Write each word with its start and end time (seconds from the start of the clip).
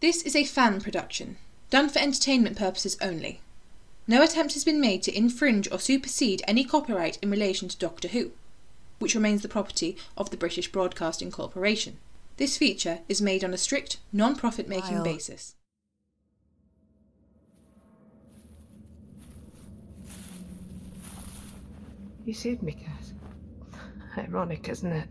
This 0.00 0.22
is 0.22 0.36
a 0.36 0.44
fan 0.44 0.82
production, 0.82 1.38
done 1.70 1.88
for 1.88 2.00
entertainment 2.00 2.58
purposes 2.58 2.98
only. 3.00 3.40
No 4.06 4.22
attempt 4.22 4.52
has 4.52 4.62
been 4.62 4.78
made 4.78 5.02
to 5.04 5.16
infringe 5.16 5.72
or 5.72 5.78
supersede 5.78 6.42
any 6.46 6.64
copyright 6.64 7.18
in 7.22 7.30
relation 7.30 7.66
to 7.68 7.78
Doctor 7.78 8.08
Who, 8.08 8.32
which 8.98 9.14
remains 9.14 9.40
the 9.40 9.48
property 9.48 9.96
of 10.14 10.28
the 10.28 10.36
British 10.36 10.70
Broadcasting 10.70 11.30
Corporation. 11.30 11.96
This 12.36 12.58
feature 12.58 12.98
is 13.08 13.22
made 13.22 13.42
on 13.42 13.54
a 13.54 13.56
strict, 13.56 13.98
non 14.12 14.36
profit 14.36 14.68
making 14.68 15.02
basis. 15.02 15.54
You 22.26 22.34
saved 22.34 22.62
me, 22.62 22.72
Cass. 22.72 23.14
Ironic, 24.18 24.68
isn't 24.68 24.92
it? 24.92 25.08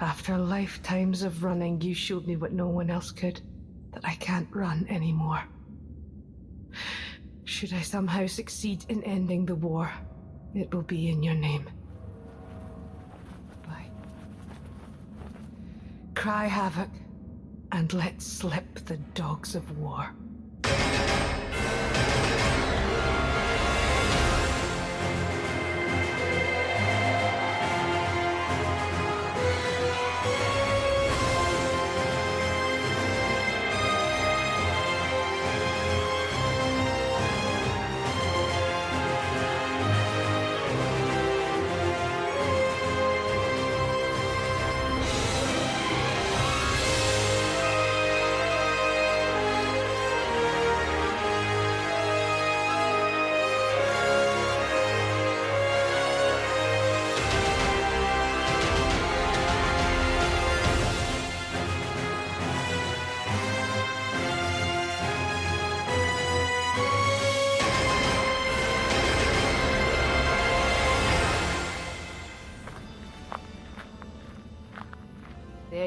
After 0.00 0.36
lifetimes 0.36 1.22
of 1.22 1.44
running, 1.44 1.80
you 1.80 1.94
showed 1.94 2.26
me 2.26 2.34
what 2.34 2.52
no 2.52 2.66
one 2.66 2.90
else 2.90 3.12
could 3.12 3.40
that 3.96 4.04
I 4.06 4.14
can't 4.16 4.48
run 4.54 4.86
anymore. 4.90 5.42
Should 7.44 7.72
I 7.72 7.80
somehow 7.80 8.26
succeed 8.26 8.84
in 8.90 9.02
ending 9.04 9.46
the 9.46 9.54
war, 9.54 9.90
it 10.54 10.72
will 10.74 10.82
be 10.82 11.08
in 11.08 11.22
your 11.22 11.34
name. 11.34 11.66
Bye. 13.66 13.86
Cry 16.14 16.44
havoc 16.44 16.90
and 17.72 17.90
let 17.94 18.20
slip 18.20 18.84
the 18.84 18.98
dogs 19.14 19.54
of 19.54 19.78
war. 19.78 20.14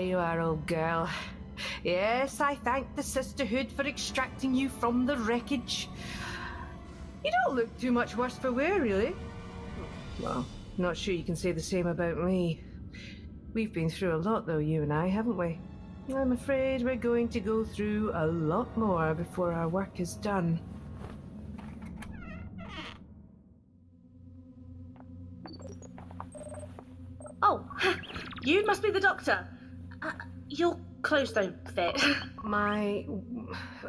You 0.10 0.18
are, 0.18 0.42
old 0.42 0.66
girl. 0.66 1.08
Yes, 1.84 2.42
I 2.42 2.56
thank 2.56 2.96
the 2.96 3.04
Sisterhood 3.04 3.72
for 3.72 3.86
extracting 3.86 4.56
you 4.56 4.68
from 4.68 5.06
the 5.06 5.16
wreckage. 5.16 5.88
You 7.24 7.32
don't 7.46 7.56
look 7.56 7.78
too 7.80 7.92
much 7.92 8.18
worse 8.18 8.36
for 8.36 8.52
wear, 8.52 8.82
really. 8.82 9.16
Well, 10.20 10.48
not 10.80 10.98
sure 10.98 11.14
you 11.14 11.24
can 11.24 11.36
say 11.36 11.52
the 11.52 11.62
same 11.62 11.86
about 11.86 12.18
me. 12.18 12.64
We've 13.54 13.72
been 13.72 13.90
through 13.90 14.16
a 14.16 14.18
lot, 14.18 14.48
though, 14.48 14.58
you 14.58 14.82
and 14.82 14.92
I, 14.92 15.10
haven't 15.10 15.38
we? 15.38 15.60
I'm 16.10 16.32
afraid 16.32 16.84
we're 16.84 16.96
going 16.96 17.30
to 17.30 17.40
go 17.40 17.64
through 17.64 18.12
a 18.16 18.26
lot 18.26 18.76
more 18.76 19.14
before 19.14 19.54
our 19.54 19.70
work 19.70 20.00
is 20.00 20.16
done. 20.16 20.60
Oh, 27.44 27.64
you 28.44 28.66
must 28.66 28.82
be 28.82 28.90
the 28.90 29.00
doctor. 29.00 29.48
Uh, 30.02 30.12
your 30.48 30.78
clothes 31.02 31.32
don't 31.32 31.56
fit. 31.72 32.02
My. 32.44 33.06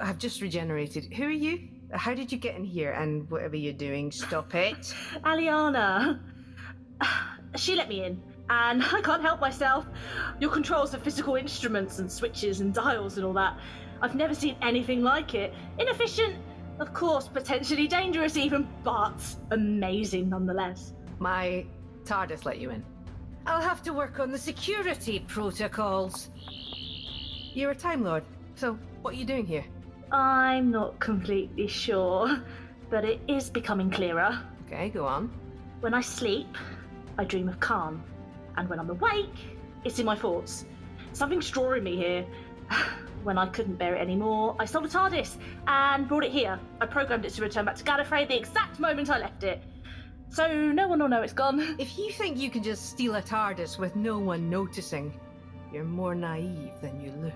I've 0.00 0.18
just 0.18 0.40
regenerated. 0.40 1.12
Who 1.14 1.24
are 1.24 1.30
you? 1.30 1.68
How 1.92 2.14
did 2.14 2.30
you 2.30 2.38
get 2.38 2.56
in 2.56 2.64
here? 2.64 2.92
And 2.92 3.28
whatever 3.30 3.56
you're 3.56 3.72
doing, 3.72 4.10
stop 4.10 4.54
it. 4.54 4.76
Aliana. 5.24 6.20
She 7.56 7.74
let 7.74 7.88
me 7.88 8.04
in, 8.04 8.22
and 8.48 8.82
I 8.82 9.00
can't 9.00 9.22
help 9.22 9.40
myself. 9.40 9.86
Your 10.38 10.50
controls 10.50 10.94
of 10.94 11.02
physical 11.02 11.36
instruments 11.36 11.98
and 11.98 12.10
switches 12.10 12.60
and 12.60 12.72
dials 12.72 13.16
and 13.16 13.26
all 13.26 13.32
that. 13.34 13.58
I've 14.02 14.14
never 14.14 14.34
seen 14.34 14.56
anything 14.62 15.02
like 15.02 15.34
it. 15.34 15.52
Inefficient, 15.78 16.36
of 16.78 16.94
course, 16.94 17.28
potentially 17.28 17.86
dangerous 17.86 18.36
even, 18.36 18.68
but 18.84 19.20
amazing 19.50 20.28
nonetheless. 20.30 20.92
My 21.18 21.66
TARDIS 22.04 22.44
let 22.44 22.58
you 22.58 22.70
in. 22.70 22.84
I'll 23.50 23.60
have 23.60 23.82
to 23.82 23.92
work 23.92 24.20
on 24.20 24.30
the 24.30 24.38
security 24.38 25.24
protocols. 25.26 26.30
You're 27.52 27.72
a 27.72 27.74
Time 27.74 28.04
Lord, 28.04 28.22
so 28.54 28.78
what 29.02 29.14
are 29.14 29.16
you 29.16 29.24
doing 29.24 29.44
here? 29.44 29.64
I'm 30.12 30.70
not 30.70 31.00
completely 31.00 31.66
sure, 31.66 32.40
but 32.90 33.04
it 33.04 33.20
is 33.26 33.50
becoming 33.50 33.90
clearer. 33.90 34.38
Okay, 34.66 34.88
go 34.90 35.04
on. 35.04 35.32
When 35.80 35.94
I 35.94 36.00
sleep, 36.00 36.56
I 37.18 37.24
dream 37.24 37.48
of 37.48 37.58
Karn, 37.58 38.00
and 38.56 38.68
when 38.68 38.78
I'm 38.78 38.88
awake, 38.88 39.34
it's 39.82 39.98
in 39.98 40.06
my 40.06 40.14
thoughts. 40.14 40.64
Something's 41.12 41.50
drawing 41.50 41.82
me 41.82 41.96
here. 41.96 42.24
When 43.24 43.36
I 43.36 43.46
couldn't 43.48 43.74
bear 43.74 43.96
it 43.96 44.00
anymore, 44.00 44.56
I 44.58 44.64
sold 44.64 44.86
a 44.86 44.88
TARDIS 44.88 45.36
and 45.66 46.08
brought 46.08 46.24
it 46.24 46.30
here. 46.30 46.58
I 46.80 46.86
programmed 46.86 47.26
it 47.26 47.34
to 47.34 47.42
return 47.42 47.66
back 47.66 47.74
to 47.74 47.84
Gallifrey 47.84 48.26
the 48.26 48.38
exact 48.38 48.80
moment 48.80 49.10
I 49.10 49.18
left 49.18 49.42
it. 49.42 49.60
So 50.30 50.70
no 50.70 50.86
one 50.86 51.00
will 51.00 51.08
know 51.08 51.22
it's 51.22 51.32
gone. 51.32 51.76
If 51.78 51.98
you 51.98 52.12
think 52.12 52.38
you 52.38 52.50
can 52.50 52.62
just 52.62 52.88
steal 52.88 53.16
a 53.16 53.22
TARDIS 53.22 53.78
with 53.78 53.96
no 53.96 54.18
one 54.18 54.48
noticing, 54.48 55.18
you're 55.72 55.84
more 55.84 56.14
naive 56.14 56.72
than 56.80 57.00
you 57.00 57.10
look. 57.12 57.32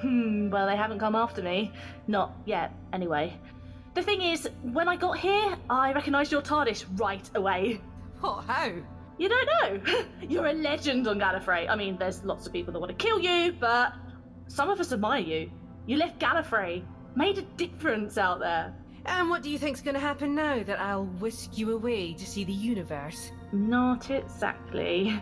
Hmm, 0.00 0.48
well, 0.48 0.66
they 0.66 0.76
haven't 0.76 0.98
come 0.98 1.14
after 1.14 1.42
me. 1.42 1.72
Not 2.06 2.32
yet, 2.46 2.72
anyway. 2.94 3.38
The 3.94 4.02
thing 4.02 4.22
is, 4.22 4.48
when 4.62 4.88
I 4.88 4.96
got 4.96 5.18
here, 5.18 5.58
I 5.68 5.92
recognised 5.92 6.32
your 6.32 6.40
TARDIS 6.40 6.86
right 6.98 7.28
away. 7.34 7.80
What? 8.20 8.44
How? 8.44 8.72
You 9.18 9.28
don't 9.28 9.48
know. 9.84 10.04
You're 10.28 10.46
a 10.46 10.54
legend 10.54 11.06
on 11.08 11.18
Gallifrey. 11.18 11.68
I 11.68 11.76
mean, 11.76 11.98
there's 11.98 12.24
lots 12.24 12.46
of 12.46 12.52
people 12.54 12.72
that 12.72 12.78
want 12.80 12.90
to 12.98 13.04
kill 13.06 13.20
you, 13.20 13.52
but 13.52 13.92
some 14.48 14.70
of 14.70 14.80
us 14.80 14.92
admire 14.92 15.20
you. 15.20 15.50
You 15.86 15.98
left 15.98 16.18
Gallifrey, 16.18 16.84
made 17.14 17.36
a 17.36 17.42
difference 17.42 18.16
out 18.16 18.40
there. 18.40 18.74
And 19.06 19.30
what 19.30 19.42
do 19.42 19.50
you 19.50 19.58
think's 19.58 19.80
going 19.80 19.94
to 19.94 20.00
happen 20.00 20.34
now 20.34 20.62
that 20.62 20.80
I'll 20.80 21.06
whisk 21.06 21.56
you 21.56 21.72
away 21.72 22.12
to 22.14 22.26
see 22.26 22.44
the 22.44 22.52
universe? 22.52 23.32
Not 23.52 24.10
exactly. 24.10 25.20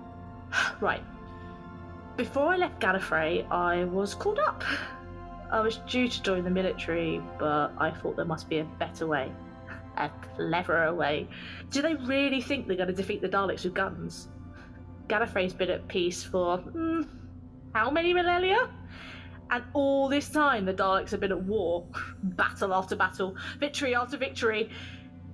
right. 0.80 1.02
Before 2.16 2.52
I 2.52 2.56
left 2.56 2.80
Gallifrey, 2.80 3.50
I 3.50 3.84
was 3.84 4.14
called 4.14 4.38
up. 4.38 4.62
I 5.50 5.60
was 5.60 5.78
due 5.88 6.08
to 6.08 6.22
join 6.22 6.44
the 6.44 6.50
military, 6.50 7.20
but 7.38 7.72
I 7.78 7.90
thought 7.90 8.16
there 8.16 8.24
must 8.24 8.48
be 8.48 8.58
a 8.58 8.64
better 8.64 9.06
way. 9.06 9.32
A 9.96 10.08
cleverer 10.36 10.94
way. 10.94 11.28
Do 11.70 11.82
they 11.82 11.94
really 11.94 12.40
think 12.40 12.66
they're 12.66 12.76
going 12.76 12.88
to 12.88 12.94
defeat 12.94 13.20
the 13.20 13.28
Daleks 13.28 13.64
with 13.64 13.74
guns? 13.74 14.28
Gallifrey's 15.08 15.52
been 15.52 15.70
at 15.70 15.88
peace 15.88 16.22
for 16.22 16.58
hmm, 16.58 17.02
how 17.74 17.90
many 17.90 18.14
millennia? 18.14 18.70
And 19.50 19.64
all 19.72 20.08
this 20.08 20.28
time, 20.28 20.64
the 20.64 20.72
Daleks 20.72 21.10
have 21.10 21.20
been 21.20 21.32
at 21.32 21.42
war, 21.42 21.84
battle 22.22 22.72
after 22.72 22.94
battle, 22.94 23.36
victory 23.58 23.94
after 23.96 24.16
victory. 24.16 24.70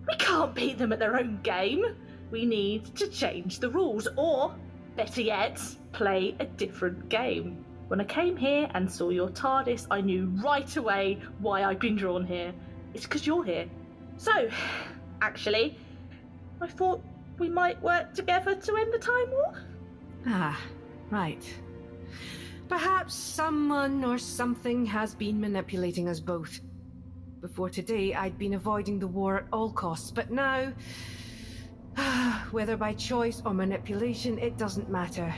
We 0.09 0.17
can't 0.17 0.55
beat 0.55 0.79
them 0.79 0.93
at 0.93 0.99
their 0.99 1.19
own 1.19 1.41
game. 1.43 1.85
We 2.31 2.47
need 2.47 2.95
to 2.97 3.09
change 3.09 3.59
the 3.61 3.69
rules, 3.69 4.09
or, 4.17 4.55
better 4.97 5.21
yet, 5.21 5.61
play 5.93 6.35
a 6.41 6.47
different 6.47 7.09
game. 7.09 7.65
When 7.89 8.01
I 8.01 8.05
came 8.05 8.37
here 8.37 8.69
and 8.75 8.91
saw 8.91 9.11
your 9.11 9.29
TARDIS, 9.29 9.87
I 9.91 10.01
knew 10.01 10.27
right 10.43 10.77
away 10.77 11.21
why 11.39 11.63
I'd 11.65 11.79
been 11.79 11.97
drawn 11.97 12.25
here. 12.25 12.53
It's 12.95 13.05
because 13.05 13.27
you're 13.27 13.45
here. 13.45 13.69
So, 14.17 14.49
actually, 15.21 15.79
I 16.61 16.69
thought 16.69 17.03
we 17.39 17.49
might 17.49 17.81
work 17.83 18.15
together 18.15 18.55
to 18.55 18.77
end 18.77 18.93
the 18.93 18.99
Time 18.99 19.31
War. 19.31 19.63
Ah, 20.27 20.61
right. 21.11 21.45
Perhaps 22.69 23.15
someone 23.15 24.05
or 24.05 24.19
something 24.19 24.85
has 24.87 25.15
been 25.15 25.41
manipulating 25.41 26.09
us 26.09 26.19
both. 26.19 26.61
Before 27.41 27.71
today, 27.71 28.13
I'd 28.13 28.39
been 28.39 28.55
avoiding 28.55 28.99
the 28.99 29.07
war 29.07 29.39
at 29.39 29.47
all 29.53 29.71
costs, 29.71 30.11
but 30.11 30.33
now. 30.33 30.73
Whether 32.51 32.77
by 32.77 32.95
choice 32.95 33.41
or 33.47 33.55
manipulation, 33.55 34.39
it 34.41 34.59
doesn't 34.59 34.91
matter. 34.91 35.33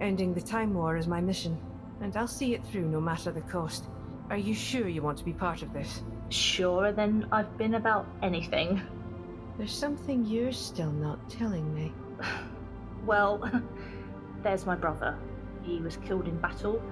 Ending 0.00 0.32
the 0.32 0.40
Time 0.40 0.72
War 0.72 0.96
is 0.96 1.08
my 1.08 1.20
mission, 1.20 1.58
and 2.00 2.16
I'll 2.16 2.28
see 2.28 2.54
it 2.54 2.64
through 2.66 2.88
no 2.88 3.00
matter 3.00 3.32
the 3.32 3.40
cost. 3.40 3.86
Are 4.30 4.36
you 4.36 4.54
sure 4.54 4.86
you 4.86 5.02
want 5.02 5.18
to 5.18 5.24
be 5.24 5.32
part 5.32 5.62
of 5.62 5.72
this? 5.72 6.04
Surer 6.28 6.92
than 6.92 7.26
I've 7.32 7.58
been 7.58 7.74
about 7.74 8.06
anything. 8.22 8.80
There's 9.58 9.74
something 9.74 10.24
you're 10.24 10.52
still 10.52 10.92
not 10.92 11.28
telling 11.28 11.74
me. 11.74 11.92
Well, 13.06 13.50
there's 14.42 14.66
my 14.66 14.74
brother. 14.74 15.18
He 15.62 15.80
was 15.80 15.96
killed 15.98 16.26
in 16.26 16.38
battle. 16.38 16.82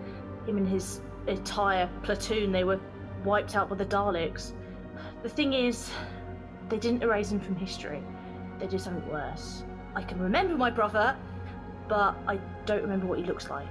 Him 0.46 0.56
and 0.56 0.68
his 0.68 1.00
entire 1.26 1.88
platoon. 2.02 2.52
They 2.52 2.64
were 2.64 2.80
wiped 3.24 3.56
out 3.56 3.68
by 3.68 3.76
the 3.76 3.86
Daleks. 3.86 4.52
The 5.22 5.28
thing 5.28 5.52
is, 5.52 5.90
they 6.68 6.78
didn't 6.78 7.02
erase 7.02 7.30
him 7.30 7.40
from 7.40 7.56
history. 7.56 8.02
They 8.58 8.66
did 8.66 8.80
something 8.80 9.08
worse. 9.10 9.64
I 9.94 10.02
can 10.02 10.20
remember 10.20 10.56
my 10.56 10.70
brother, 10.70 11.16
but 11.88 12.16
I 12.26 12.38
don't 12.66 12.82
remember 12.82 13.06
what 13.06 13.18
he 13.18 13.24
looks 13.24 13.50
like. 13.50 13.66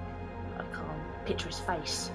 I 0.57 0.63
can't 0.75 1.25
picture 1.25 1.47
his 1.47 1.59
face. 1.59 2.11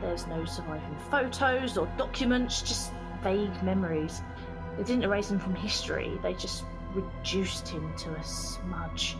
There's 0.00 0.26
no 0.26 0.44
surviving 0.44 0.96
photos 1.10 1.76
or 1.76 1.86
documents, 1.98 2.62
just 2.62 2.92
vague 3.22 3.62
memories. 3.62 4.22
They 4.76 4.84
didn't 4.84 5.04
erase 5.04 5.30
him 5.30 5.38
from 5.38 5.54
history, 5.54 6.18
they 6.22 6.34
just 6.34 6.64
reduced 6.94 7.68
him 7.68 7.92
to 7.98 8.10
a 8.14 8.22
smudge. 8.22 9.16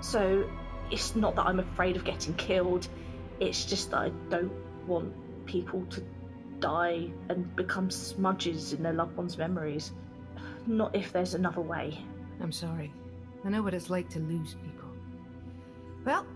So 0.00 0.48
it's 0.92 1.16
not 1.16 1.34
that 1.36 1.46
I'm 1.46 1.58
afraid 1.58 1.96
of 1.96 2.04
getting 2.04 2.34
killed, 2.34 2.86
it's 3.40 3.64
just 3.64 3.90
that 3.90 3.98
I 3.98 4.08
don't 4.28 4.52
want 4.86 5.12
people 5.46 5.84
to 5.86 6.04
die 6.60 7.10
and 7.28 7.56
become 7.56 7.90
smudges 7.90 8.72
in 8.72 8.82
their 8.82 8.92
loved 8.92 9.16
ones' 9.16 9.38
memories. 9.38 9.92
Not 10.66 10.94
if 10.94 11.12
there's 11.12 11.34
another 11.34 11.62
way. 11.62 11.98
I'm 12.40 12.52
sorry. 12.52 12.92
I 13.44 13.48
know 13.48 13.62
what 13.62 13.74
it's 13.74 13.90
like 13.90 14.08
to 14.10 14.20
lose 14.20 14.54
people. 14.54 14.88
Well, 16.04 16.26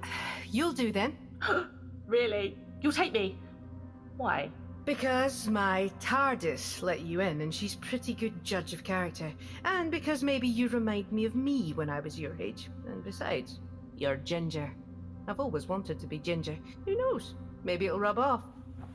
you'll 0.50 0.73
do 0.73 0.91
then. 0.91 1.17
really? 2.06 2.56
You'll 2.81 2.93
take 2.93 3.12
me? 3.12 3.38
Why? 4.17 4.50
Because 4.85 5.49
my 5.49 5.91
TARDIS 6.00 6.82
let 6.82 7.00
you 7.00 7.20
in, 7.20 7.41
and 7.41 7.52
she's 7.52 7.75
pretty 7.75 8.14
good 8.14 8.44
judge 8.44 8.73
of 8.73 8.85
character. 8.85 9.32
And 9.64 9.91
because 9.91 10.23
maybe 10.23 10.49
you 10.49 10.69
remind 10.69 11.11
me 11.12 11.25
of 11.25 11.35
me 11.35 11.73
when 11.73 11.91
I 11.91 12.00
was 12.00 12.19
your 12.19 12.41
age. 12.41 12.70
And 12.87 13.02
besides, 13.05 13.59
you're 13.97 14.17
ginger. 14.17 14.71
I've 15.29 15.41
always 15.41 15.67
wanted 15.67 15.99
to 16.01 16.07
be 16.07 16.19
ginger. 16.19 16.57
Who 16.85 16.97
knows? 16.97 17.35
Maybe 17.65 17.87
it'll 17.87 17.99
rub 17.99 18.19
off. 18.19 18.45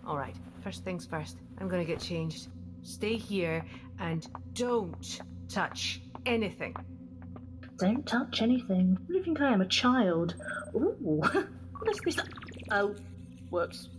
Alright, 0.07 0.35
first 0.63 0.83
things 0.83 1.05
first. 1.05 1.37
I'm 1.59 1.67
gonna 1.67 1.85
get 1.85 1.99
changed. 1.99 2.47
Stay 2.83 3.15
here 3.15 3.65
and 3.99 4.27
don't 4.53 5.21
touch 5.49 6.01
anything. 6.25 6.75
Don't 7.77 8.05
touch 8.05 8.41
anything. 8.41 8.91
What 8.91 9.07
do 9.07 9.13
you 9.15 9.23
think 9.23 9.41
I 9.41 9.51
am, 9.51 9.61
a 9.61 9.65
child? 9.65 10.35
Ooh, 10.75 10.95
what 10.99 11.89
is 11.89 11.99
this? 12.05 12.17
Oh, 12.71 12.95
whoops. 13.49 13.89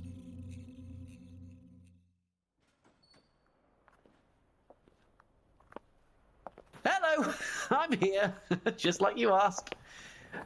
Hello, 6.85 7.33
I'm 7.71 7.93
here, 7.93 8.35
just 8.77 9.01
like 9.01 9.19
you 9.19 9.33
asked. 9.33 9.75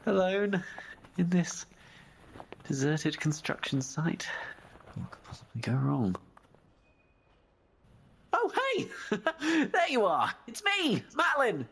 Alone 0.06 0.62
in 1.18 1.28
this 1.28 1.66
deserted 2.66 3.18
construction 3.18 3.80
site. 3.80 4.26
What 4.94 5.10
could 5.10 5.22
possibly 5.24 5.60
go 5.60 5.72
wrong? 5.72 6.16
Oh, 8.32 8.52
hey! 8.76 8.88
there 9.66 9.88
you 9.88 10.04
are! 10.04 10.32
It's 10.46 10.62
me, 10.64 11.02
Madeline! 11.14 11.66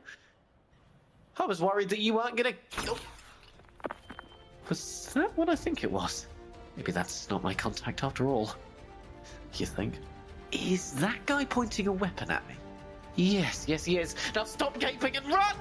I 1.37 1.47
was 1.47 1.61
worried 1.61 1.89
that 1.91 1.99
you 1.99 2.15
weren't 2.15 2.37
gonna. 2.37 2.55
Was 4.69 5.11
that 5.15 5.37
what 5.37 5.49
I 5.49 5.57
think 5.57 5.85
it 5.85 5.91
was? 5.91 6.27
Maybe 6.77 6.93
that's 6.93 7.29
not 7.29 7.43
my 7.43 7.55
contact 7.55 8.03
after 8.03 8.27
all. 8.27 8.55
You 9.55 9.67
think? 9.67 9.95
Is 10.53 10.93
that 10.95 11.27
guy 11.27 11.45
pointing 11.45 11.87
a 11.87 11.93
weapon 11.93 12.31
at 12.31 12.47
me? 12.49 12.55
Yes, 13.17 13.67
yes, 13.69 13.85
he 13.85 13.99
is. 13.99 14.15
Now 14.35 14.45
stop 14.45 14.79
gaping 14.79 15.17
and 15.17 15.27
run! 15.27 15.57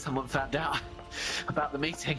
Someone 0.00 0.26
found 0.26 0.56
out 0.56 0.78
about 1.48 1.72
the 1.72 1.78
meeting. 1.78 2.16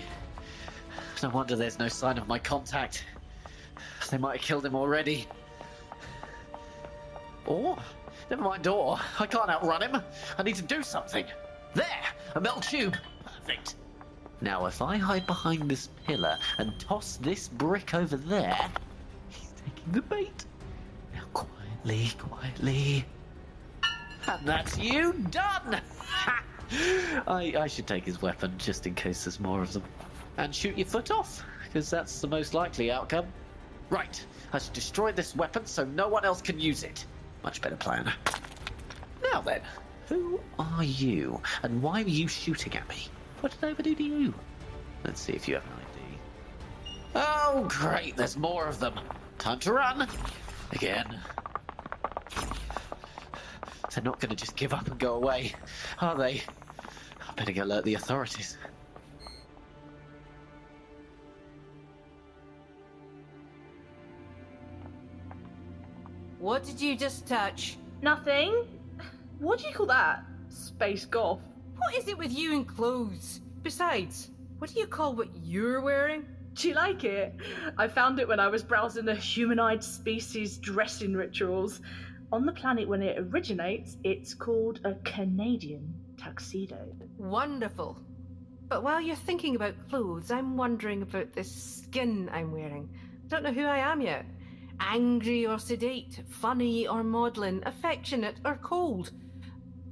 No 1.24 1.30
wonder 1.30 1.56
there's 1.56 1.80
no 1.80 1.88
sign 1.88 2.20
of 2.20 2.28
my 2.28 2.38
contact. 2.38 3.04
They 4.12 4.20
might 4.20 4.38
have 4.38 4.46
killed 4.46 4.68
him 4.68 4.76
already. 4.76 5.28
Or, 7.48 7.80
never 8.30 8.44
mind 8.44 8.68
or, 8.68 9.00
I 9.20 9.26
can't 9.26 9.50
outrun 9.50 9.82
him. 9.82 10.00
I 10.38 10.44
need 10.44 10.58
to 10.58 10.62
do 10.62 10.84
something. 10.84 11.26
There, 11.74 12.04
a 12.36 12.40
metal 12.40 12.62
tube. 12.62 12.96
Perfect. 13.26 13.78
Now, 14.42 14.68
if 14.68 14.80
I 14.84 14.98
hide 14.98 15.26
behind 15.26 15.68
this 15.68 15.90
pillar 16.06 16.38
and 16.60 16.80
toss 16.80 17.18
this 17.18 17.48
brick 17.48 17.96
over 17.96 18.16
there, 18.16 18.60
he's 19.30 19.50
taking 19.66 19.92
the 19.92 20.04
bait. 20.04 20.46
Now, 21.16 21.24
quietly, 21.34 22.12
quietly. 22.20 23.06
And 24.28 24.48
that's 24.48 24.78
you 24.78 25.14
done! 25.32 25.82
I, 27.28 27.54
I 27.58 27.68
should 27.68 27.88
take 27.88 28.06
his 28.06 28.22
weapon 28.22 28.54
just 28.58 28.88
in 28.88 28.96
case 28.96 29.26
there's 29.26 29.40
more 29.40 29.62
of 29.62 29.74
them. 29.74 29.84
And 30.38 30.56
shoot 30.56 30.78
your 30.78 30.88
foot 30.88 31.12
off, 31.12 31.44
because 31.66 31.90
that's 31.90 32.22
the 32.22 32.28
most 32.28 32.54
likely 32.54 32.92
outcome. 32.92 33.28
Right, 33.90 34.26
I 34.54 34.60
should 34.60 34.74
destroy 34.74 35.12
this 35.12 35.36
weapon 35.36 35.66
so 35.66 35.84
no 35.84 36.08
one 36.08 36.24
else 36.24 36.42
can 36.42 36.60
use 36.60 36.84
it. 36.84 37.06
Much 37.44 37.62
better 37.62 37.76
plan. 37.76 38.12
Now 39.24 39.42
then, 39.42 39.62
who 40.08 40.40
are 40.58 40.84
you, 40.84 41.42
and 41.64 41.82
why 41.82 42.02
are 42.02 42.08
you 42.08 42.28
shooting 42.28 42.76
at 42.76 42.88
me? 42.88 43.08
What 43.42 43.52
did 43.52 43.64
I 43.64 43.72
ever 43.72 43.84
do 43.84 43.96
to 43.96 44.04
you? 44.04 44.34
Let's 45.04 45.22
see 45.22 45.34
if 45.34 45.48
you 45.48 45.56
have 45.56 45.66
an 45.66 45.72
ID. 45.74 46.20
Oh, 47.16 47.66
great, 47.68 48.16
there's 48.16 48.38
more 48.38 48.68
of 48.68 48.80
them. 48.80 49.00
Time 49.40 49.60
to 49.60 49.74
run. 49.74 50.08
Again. 50.72 51.20
They're 53.94 54.04
not 54.04 54.20
going 54.20 54.30
to 54.30 54.36
just 54.36 54.56
give 54.56 54.74
up 54.74 54.88
and 54.88 54.98
go 54.98 55.16
away, 55.16 55.54
are 56.00 56.18
they? 56.18 56.42
I 57.28 57.34
better 57.36 57.52
go 57.52 57.64
alert 57.64 57.84
the 57.84 57.96
authorities. 57.96 58.58
What 66.40 66.64
did 66.64 66.82
you 66.82 66.96
just 66.96 67.28
touch? 67.28 67.78
Nothing. 68.02 68.66
What 69.40 69.60
do 69.60 69.68
you 69.68 69.74
call 69.74 69.86
that? 69.88 70.24
Space 70.50 71.06
golf. 71.06 71.40
What 71.78 71.94
is 71.96 72.08
it 72.08 72.18
with 72.18 72.32
you 72.32 72.54
and 72.54 72.68
clothes? 72.68 73.42
Besides, 73.62 74.30
what 74.58 74.74
do 74.74 74.80
you 74.80 74.88
call 74.88 75.14
what 75.16 75.30
you're 75.44 75.82
wearing? 75.82 76.26
Do 76.54 76.68
you 76.68 76.74
like 76.74 77.04
it? 77.04 77.36
I 77.78 77.88
found 77.88 78.20
it 78.20 78.28
when 78.28 78.40
I 78.40 78.48
was 78.48 78.64
browsing 78.64 79.06
the 79.06 79.16
humanoid 79.16 79.84
species 79.84 80.58
dressing 80.58 81.14
rituals. 81.14 81.82
On 82.34 82.46
the 82.46 82.54
planet 82.54 82.88
when 82.88 83.02
it 83.02 83.20
originates, 83.20 83.98
it's 84.06 84.34
called 84.34 84.80
a 84.86 84.94
Canadian 85.04 85.94
tuxedo. 86.18 86.96
Wonderful. 87.18 88.02
But 88.70 88.84
while 88.84 89.02
you're 89.02 89.18
thinking 89.18 89.58
about 89.58 89.90
clothes, 89.90 90.32
I'm 90.32 90.56
wondering 90.56 91.02
about 91.02 91.34
this 91.34 91.54
skin 91.54 92.30
I'm 92.32 92.54
wearing. 92.54 92.90
I 93.26 93.28
don't 93.28 93.44
know 93.44 93.52
who 93.52 93.66
I 93.66 93.80
am 93.80 94.00
yet. 94.00 94.26
Angry 94.80 95.46
or 95.46 95.60
sedate, 95.60 96.24
funny 96.30 96.88
or 96.88 97.04
maudlin, 97.04 97.62
affectionate 97.66 98.38
or 98.46 98.56
cold. 98.64 99.12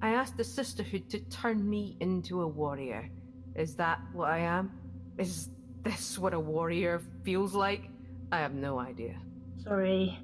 I 0.01 0.11
asked 0.11 0.37
the 0.37 0.45
Sisterhood 0.45 1.09
to 1.09 1.19
turn 1.29 1.69
me 1.69 1.97
into 1.99 2.41
a 2.41 2.47
warrior. 2.47 3.09
Is 3.55 3.75
that 3.75 3.99
what 4.13 4.29
I 4.29 4.39
am? 4.39 4.71
Is 5.17 5.49
this 5.83 6.17
what 6.17 6.33
a 6.33 6.39
warrior 6.39 7.01
feels 7.23 7.53
like? 7.53 7.89
I 8.31 8.39
have 8.39 8.53
no 8.53 8.79
idea. 8.79 9.19
Sorry, 9.61 10.17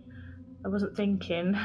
I 0.63 0.69
wasn't 0.69 0.95
thinking. 0.95 1.57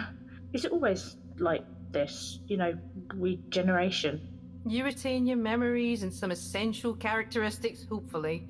Is 0.53 0.65
it 0.65 0.73
always 0.73 1.17
like 1.39 1.65
this? 1.93 2.41
You 2.47 2.57
know, 2.57 2.75
regeneration? 3.15 4.21
You 4.67 4.85
retain 4.85 5.27
your 5.27 5.37
memories 5.37 6.03
and 6.03 6.13
some 6.13 6.31
essential 6.31 6.95
characteristics, 6.95 7.87
hopefully. 7.89 8.49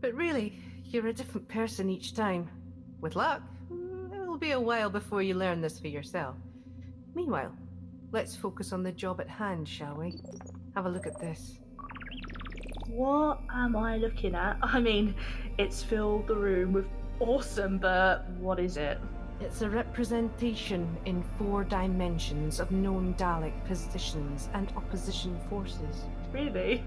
But 0.00 0.14
really, 0.14 0.58
you're 0.84 1.08
a 1.08 1.12
different 1.12 1.48
person 1.48 1.90
each 1.90 2.14
time. 2.14 2.48
With 3.00 3.16
luck, 3.16 3.42
it'll 4.12 4.38
be 4.38 4.52
a 4.52 4.60
while 4.60 4.88
before 4.88 5.22
you 5.22 5.34
learn 5.34 5.60
this 5.60 5.78
for 5.78 5.88
yourself. 5.88 6.36
Meanwhile, 7.14 7.52
let's 8.12 8.36
focus 8.36 8.72
on 8.72 8.82
the 8.82 8.92
job 8.92 9.20
at 9.20 9.28
hand, 9.28 9.68
shall 9.68 9.96
we? 9.96 10.20
Have 10.74 10.86
a 10.86 10.88
look 10.88 11.06
at 11.06 11.18
this. 11.18 11.58
What 12.88 13.40
am 13.52 13.74
I 13.76 13.96
looking 13.96 14.34
at? 14.34 14.58
I 14.62 14.80
mean, 14.80 15.14
it's 15.58 15.82
filled 15.82 16.28
the 16.28 16.36
room 16.36 16.72
with 16.72 16.86
awesome, 17.20 17.78
but 17.78 18.28
what 18.38 18.60
is 18.60 18.76
it? 18.76 18.98
It's 19.38 19.60
a 19.60 19.68
representation 19.68 20.96
in 21.04 21.22
four 21.36 21.62
dimensions 21.62 22.58
of 22.58 22.70
known 22.70 23.14
Dalek 23.14 23.52
positions 23.66 24.48
and 24.54 24.72
opposition 24.76 25.38
forces. 25.50 26.04
Really? 26.32 26.82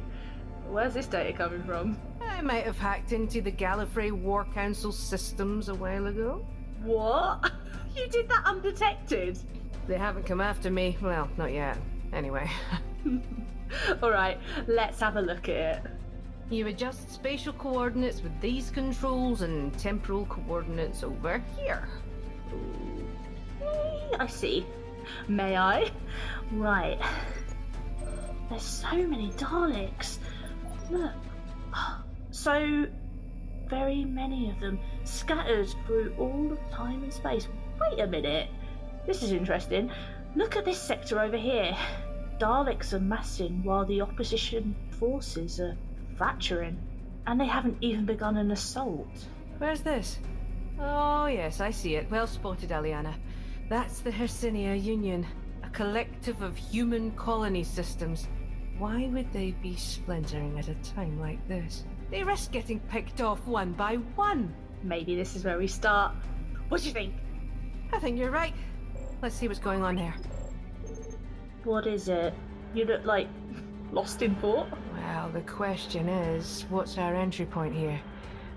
Where's 0.67 0.95
this 0.95 1.05
data 1.05 1.31
coming 1.33 1.63
from? 1.63 1.97
I 2.21 2.41
might 2.41 2.65
have 2.65 2.77
hacked 2.77 3.11
into 3.11 3.41
the 3.41 3.51
Gallifrey 3.51 4.11
War 4.11 4.45
Council 4.53 4.91
systems 4.91 5.69
a 5.69 5.75
while 5.75 6.07
ago. 6.07 6.45
What? 6.83 7.51
You 7.95 8.07
did 8.07 8.29
that 8.29 8.43
undetected? 8.45 9.39
They 9.87 9.97
haven't 9.97 10.27
come 10.27 10.39
after 10.39 10.69
me. 10.69 10.95
Well, 11.01 11.27
not 11.37 11.51
yet. 11.51 11.75
Anyway. 12.13 12.47
Alright, 14.03 14.37
let's 14.67 14.99
have 14.99 15.15
a 15.17 15.21
look 15.21 15.49
at 15.49 15.85
it. 15.85 15.91
You 16.51 16.67
adjust 16.67 17.11
spatial 17.11 17.53
coordinates 17.53 18.21
with 18.21 18.39
these 18.41 18.69
controls 18.69 19.41
and 19.41 19.77
temporal 19.79 20.27
coordinates 20.27 21.03
over 21.03 21.43
here. 21.57 21.87
I 24.19 24.27
see. 24.27 24.65
May 25.27 25.55
I? 25.55 25.91
Right. 26.51 26.99
There's 28.49 28.63
so 28.63 28.95
many 28.95 29.31
Daleks. 29.31 30.17
Look. 30.89 31.11
So, 32.31 32.87
very 33.67 34.03
many 34.05 34.49
of 34.49 34.59
them, 34.59 34.79
scattered 35.03 35.69
through 35.85 36.15
all 36.17 36.51
of 36.51 36.59
time 36.71 37.03
and 37.03 37.13
space. 37.13 37.47
Wait 37.79 37.99
a 37.99 38.07
minute. 38.07 38.49
This 39.05 39.21
is 39.23 39.31
interesting. 39.31 39.91
Look 40.35 40.55
at 40.55 40.65
this 40.65 40.81
sector 40.81 41.19
over 41.19 41.37
here. 41.37 41.75
Daleks 42.39 42.93
are 42.93 42.99
massing 42.99 43.63
while 43.63 43.85
the 43.85 44.01
opposition 44.01 44.75
forces 44.91 45.59
are 45.59 45.75
fracturing. 46.15 46.77
And 47.27 47.39
they 47.39 47.45
haven't 47.45 47.77
even 47.81 48.05
begun 48.05 48.37
an 48.37 48.51
assault. 48.51 49.07
Where's 49.57 49.81
this? 49.81 50.17
Oh, 50.79 51.25
yes, 51.25 51.59
I 51.59 51.71
see 51.71 51.95
it. 51.95 52.09
Well 52.09 52.27
spotted, 52.27 52.69
Aliana. 52.69 53.13
That's 53.67 53.99
the 53.99 54.11
Hercynia 54.11 54.75
Union, 54.75 55.27
a 55.63 55.69
collective 55.69 56.41
of 56.41 56.55
human 56.55 57.11
colony 57.11 57.63
systems. 57.63 58.27
Why 58.77 59.07
would 59.07 59.31
they 59.33 59.51
be 59.61 59.75
splintering 59.75 60.57
at 60.57 60.69
a 60.69 60.75
time 60.75 61.19
like 61.19 61.45
this? 61.49 61.83
They 62.09 62.23
risk 62.23 62.51
getting 62.51 62.79
picked 62.79 63.19
off 63.19 63.45
one 63.45 63.73
by 63.73 63.95
one. 64.15 64.55
Maybe 64.81 65.15
this 65.15 65.35
is 65.35 65.43
where 65.43 65.57
we 65.57 65.67
start. 65.67 66.15
What 66.69 66.81
do 66.81 66.87
you 66.87 66.93
think? 66.93 67.13
I 67.91 67.99
think 67.99 68.17
you're 68.17 68.31
right. 68.31 68.53
Let's 69.21 69.35
see 69.35 69.49
what's 69.49 69.59
going 69.59 69.83
on 69.83 69.97
here. 69.97 70.15
What 71.65 71.87
is 71.87 72.07
it? 72.07 72.33
You 72.73 72.85
look 72.85 73.03
like 73.03 73.27
lost 73.91 74.21
in 74.21 74.33
thought. 74.35 74.69
Well, 74.93 75.29
the 75.29 75.41
question 75.41 76.07
is, 76.07 76.65
what's 76.69 76.97
our 76.97 77.15
entry 77.15 77.45
point 77.45 77.75
here? 77.75 77.99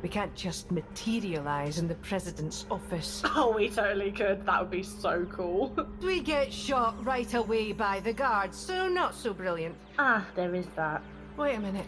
We 0.03 0.09
can't 0.09 0.35
just 0.35 0.71
materialize 0.73 1.79
in 1.79 1.87
the 1.87 1.95
president's 1.97 2.67
office. 2.71 3.23
Oh, 3.35 3.53
we 3.57 3.69
totally 3.71 4.11
could. 4.13 4.45
That 4.45 4.61
would 4.61 4.71
be 4.71 4.83
so 4.83 5.25
cool. 5.33 5.73
We 6.03 6.21
get 6.21 6.53
shot 6.53 7.03
right 7.05 7.33
away 7.35 7.73
by 7.73 8.01
the 8.01 8.13
guards, 8.13 8.59
so 8.59 8.89
not 8.89 9.15
so 9.15 9.33
brilliant. 9.33 9.77
ah, 9.99 10.27
there 10.35 10.55
is 10.55 10.67
that. 10.77 11.03
Wait 11.37 11.55
a 11.55 11.61
minute. 11.61 11.87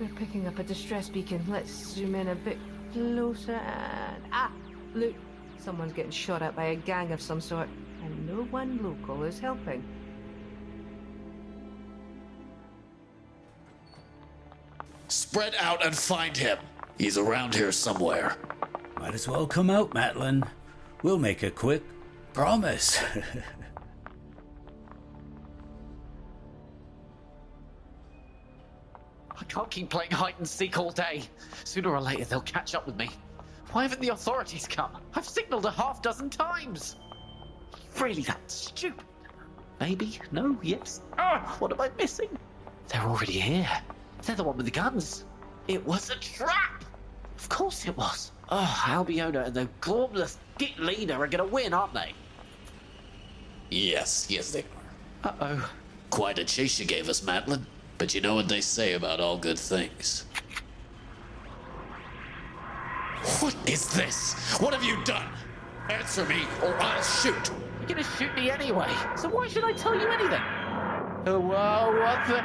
We're 0.00 0.08
picking 0.08 0.46
up 0.46 0.58
a 0.58 0.62
distress 0.62 1.08
beacon. 1.08 1.44
Let's 1.48 1.70
zoom 1.70 2.14
in 2.14 2.28
a 2.28 2.34
bit 2.34 2.58
closer 2.92 3.52
and. 3.52 4.22
Ah! 4.32 4.50
Look! 4.94 5.14
Someone's 5.58 5.92
getting 5.92 6.10
shot 6.10 6.40
at 6.40 6.56
by 6.56 6.64
a 6.66 6.76
gang 6.76 7.12
of 7.12 7.20
some 7.20 7.40
sort, 7.40 7.68
and 8.04 8.26
no 8.26 8.44
one 8.44 8.80
local 8.82 9.22
is 9.24 9.38
helping. 9.38 9.84
Spread 15.08 15.54
out 15.58 15.84
and 15.84 15.96
find 15.96 16.36
him. 16.36 16.58
He's 16.98 17.16
around 17.16 17.54
here 17.54 17.70
somewhere. 17.70 18.36
Might 18.98 19.14
as 19.14 19.28
well 19.28 19.46
come 19.46 19.70
out, 19.70 19.94
Matlin. 19.94 20.46
We'll 21.02 21.18
make 21.18 21.44
it 21.44 21.54
quick. 21.54 21.84
Promise. 22.32 22.98
I 29.40 29.44
can't 29.44 29.70
keep 29.70 29.88
playing 29.90 30.10
hide 30.10 30.34
and 30.38 30.48
seek 30.48 30.76
all 30.76 30.90
day. 30.90 31.22
Sooner 31.62 31.90
or 31.90 32.00
later, 32.00 32.24
they'll 32.24 32.40
catch 32.40 32.74
up 32.74 32.84
with 32.86 32.96
me. 32.96 33.08
Why 33.70 33.82
haven't 33.82 34.00
the 34.00 34.08
authorities 34.08 34.66
come? 34.66 34.90
I've 35.14 35.28
signaled 35.28 35.66
a 35.66 35.70
half 35.70 36.02
dozen 36.02 36.30
times. 36.30 36.96
Really 38.00 38.22
that 38.22 38.40
stupid? 38.50 39.04
Maybe? 39.78 40.18
No? 40.32 40.58
Yes? 40.62 41.02
Ah, 41.16 41.54
what 41.60 41.72
am 41.72 41.80
I 41.80 41.90
missing? 41.96 42.36
They're 42.88 43.02
already 43.02 43.38
here. 43.38 43.70
They're 44.24 44.34
the 44.34 44.42
one 44.42 44.56
with 44.56 44.66
the 44.66 44.72
guns. 44.72 45.24
It 45.68 45.86
was 45.86 46.10
a 46.10 46.16
trap! 46.16 46.84
Of 47.38 47.48
course 47.48 47.86
it 47.86 47.96
was. 47.96 48.32
Oh, 48.48 48.84
Albiona 48.88 49.44
and 49.44 49.54
the 49.54 49.68
glorious 49.80 50.38
git 50.58 50.78
leader 50.78 51.14
are 51.14 51.28
gonna 51.28 51.46
win, 51.46 51.72
aren't 51.72 51.94
they? 51.94 52.12
Yes, 53.70 54.26
yes, 54.28 54.50
they 54.52 54.64
are. 55.24 55.30
Uh-oh. 55.30 55.70
Quite 56.10 56.38
a 56.38 56.44
chase 56.44 56.80
you 56.80 56.86
gave 56.86 57.08
us, 57.08 57.20
Matlin. 57.20 57.64
But 57.98 58.14
you 58.14 58.20
know 58.20 58.34
what 58.34 58.48
they 58.48 58.60
say 58.60 58.94
about 58.94 59.20
all 59.20 59.38
good 59.38 59.58
things. 59.58 60.24
What 63.40 63.54
is 63.66 63.88
this? 63.94 64.34
What 64.58 64.74
have 64.74 64.84
you 64.84 65.02
done? 65.04 65.28
Answer 65.90 66.24
me, 66.24 66.42
or 66.62 66.74
I'll 66.80 67.02
shoot. 67.02 67.50
You're 67.80 67.88
gonna 67.88 68.02
shoot 68.02 68.34
me 68.34 68.50
anyway, 68.50 68.90
so 69.16 69.28
why 69.28 69.48
should 69.48 69.64
I 69.64 69.72
tell 69.72 69.94
you 69.94 70.08
anything? 70.08 70.42
Oh, 71.26 71.40
wow, 71.40 71.92
what 71.92 72.26
the... 72.26 72.42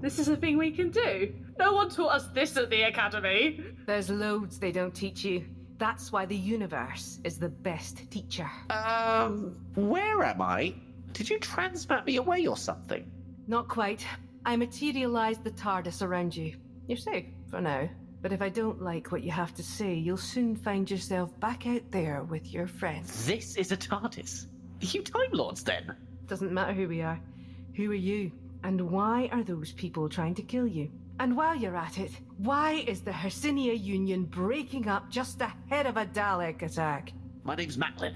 This 0.00 0.18
is 0.18 0.28
a 0.28 0.36
thing 0.36 0.58
we 0.58 0.70
can 0.72 0.90
do. 0.90 1.32
No 1.58 1.72
one 1.72 1.88
taught 1.90 2.14
us 2.14 2.26
this 2.28 2.56
at 2.56 2.70
the 2.70 2.82
academy. 2.82 3.64
There's 3.86 4.10
loads 4.10 4.58
they 4.58 4.72
don't 4.72 4.94
teach 4.94 5.24
you. 5.24 5.44
That's 5.78 6.12
why 6.12 6.26
the 6.26 6.36
universe 6.36 7.20
is 7.24 7.38
the 7.38 7.48
best 7.48 8.10
teacher. 8.10 8.50
Um, 8.70 9.56
where 9.74 10.22
am 10.22 10.40
I? 10.40 10.74
Did 11.12 11.28
you 11.30 11.38
transmat 11.38 12.06
me 12.06 12.16
away 12.16 12.46
or 12.46 12.56
something? 12.56 13.10
Not 13.46 13.68
quite. 13.68 14.04
I 14.44 14.56
materialized 14.56 15.44
the 15.44 15.50
TARDIS 15.50 16.02
around 16.02 16.36
you. 16.36 16.56
You're 16.86 16.98
safe 16.98 17.26
for 17.50 17.60
now. 17.60 17.88
But 18.22 18.32
if 18.32 18.42
I 18.42 18.48
don't 18.48 18.82
like 18.82 19.12
what 19.12 19.22
you 19.22 19.30
have 19.30 19.54
to 19.54 19.62
say, 19.62 19.94
you'll 19.94 20.16
soon 20.16 20.56
find 20.56 20.90
yourself 20.90 21.38
back 21.40 21.66
out 21.66 21.90
there 21.90 22.24
with 22.24 22.52
your 22.52 22.66
friends. 22.66 23.26
This 23.26 23.56
is 23.56 23.72
a 23.72 23.76
TARDIS. 23.76 24.46
You 24.80 25.02
Time 25.02 25.30
Lords 25.32 25.62
then? 25.62 25.94
Doesn't 26.26 26.52
matter 26.52 26.72
who 26.72 26.88
we 26.88 27.02
are. 27.02 27.20
Who 27.76 27.90
are 27.90 27.94
you? 27.94 28.32
And 28.64 28.90
why 28.90 29.28
are 29.32 29.42
those 29.44 29.72
people 29.72 30.08
trying 30.08 30.34
to 30.36 30.42
kill 30.42 30.66
you? 30.66 30.90
And 31.18 31.34
while 31.34 31.56
you're 31.56 31.76
at 31.76 31.98
it, 31.98 32.10
why 32.36 32.84
is 32.86 33.00
the 33.00 33.12
Hercynia 33.12 33.72
Union 33.72 34.24
breaking 34.24 34.86
up 34.86 35.10
just 35.10 35.40
ahead 35.40 35.86
of 35.86 35.96
a 35.96 36.04
Dalek 36.04 36.60
attack? 36.60 37.12
My 37.42 37.54
name's 37.54 37.78
Macklin. 37.78 38.14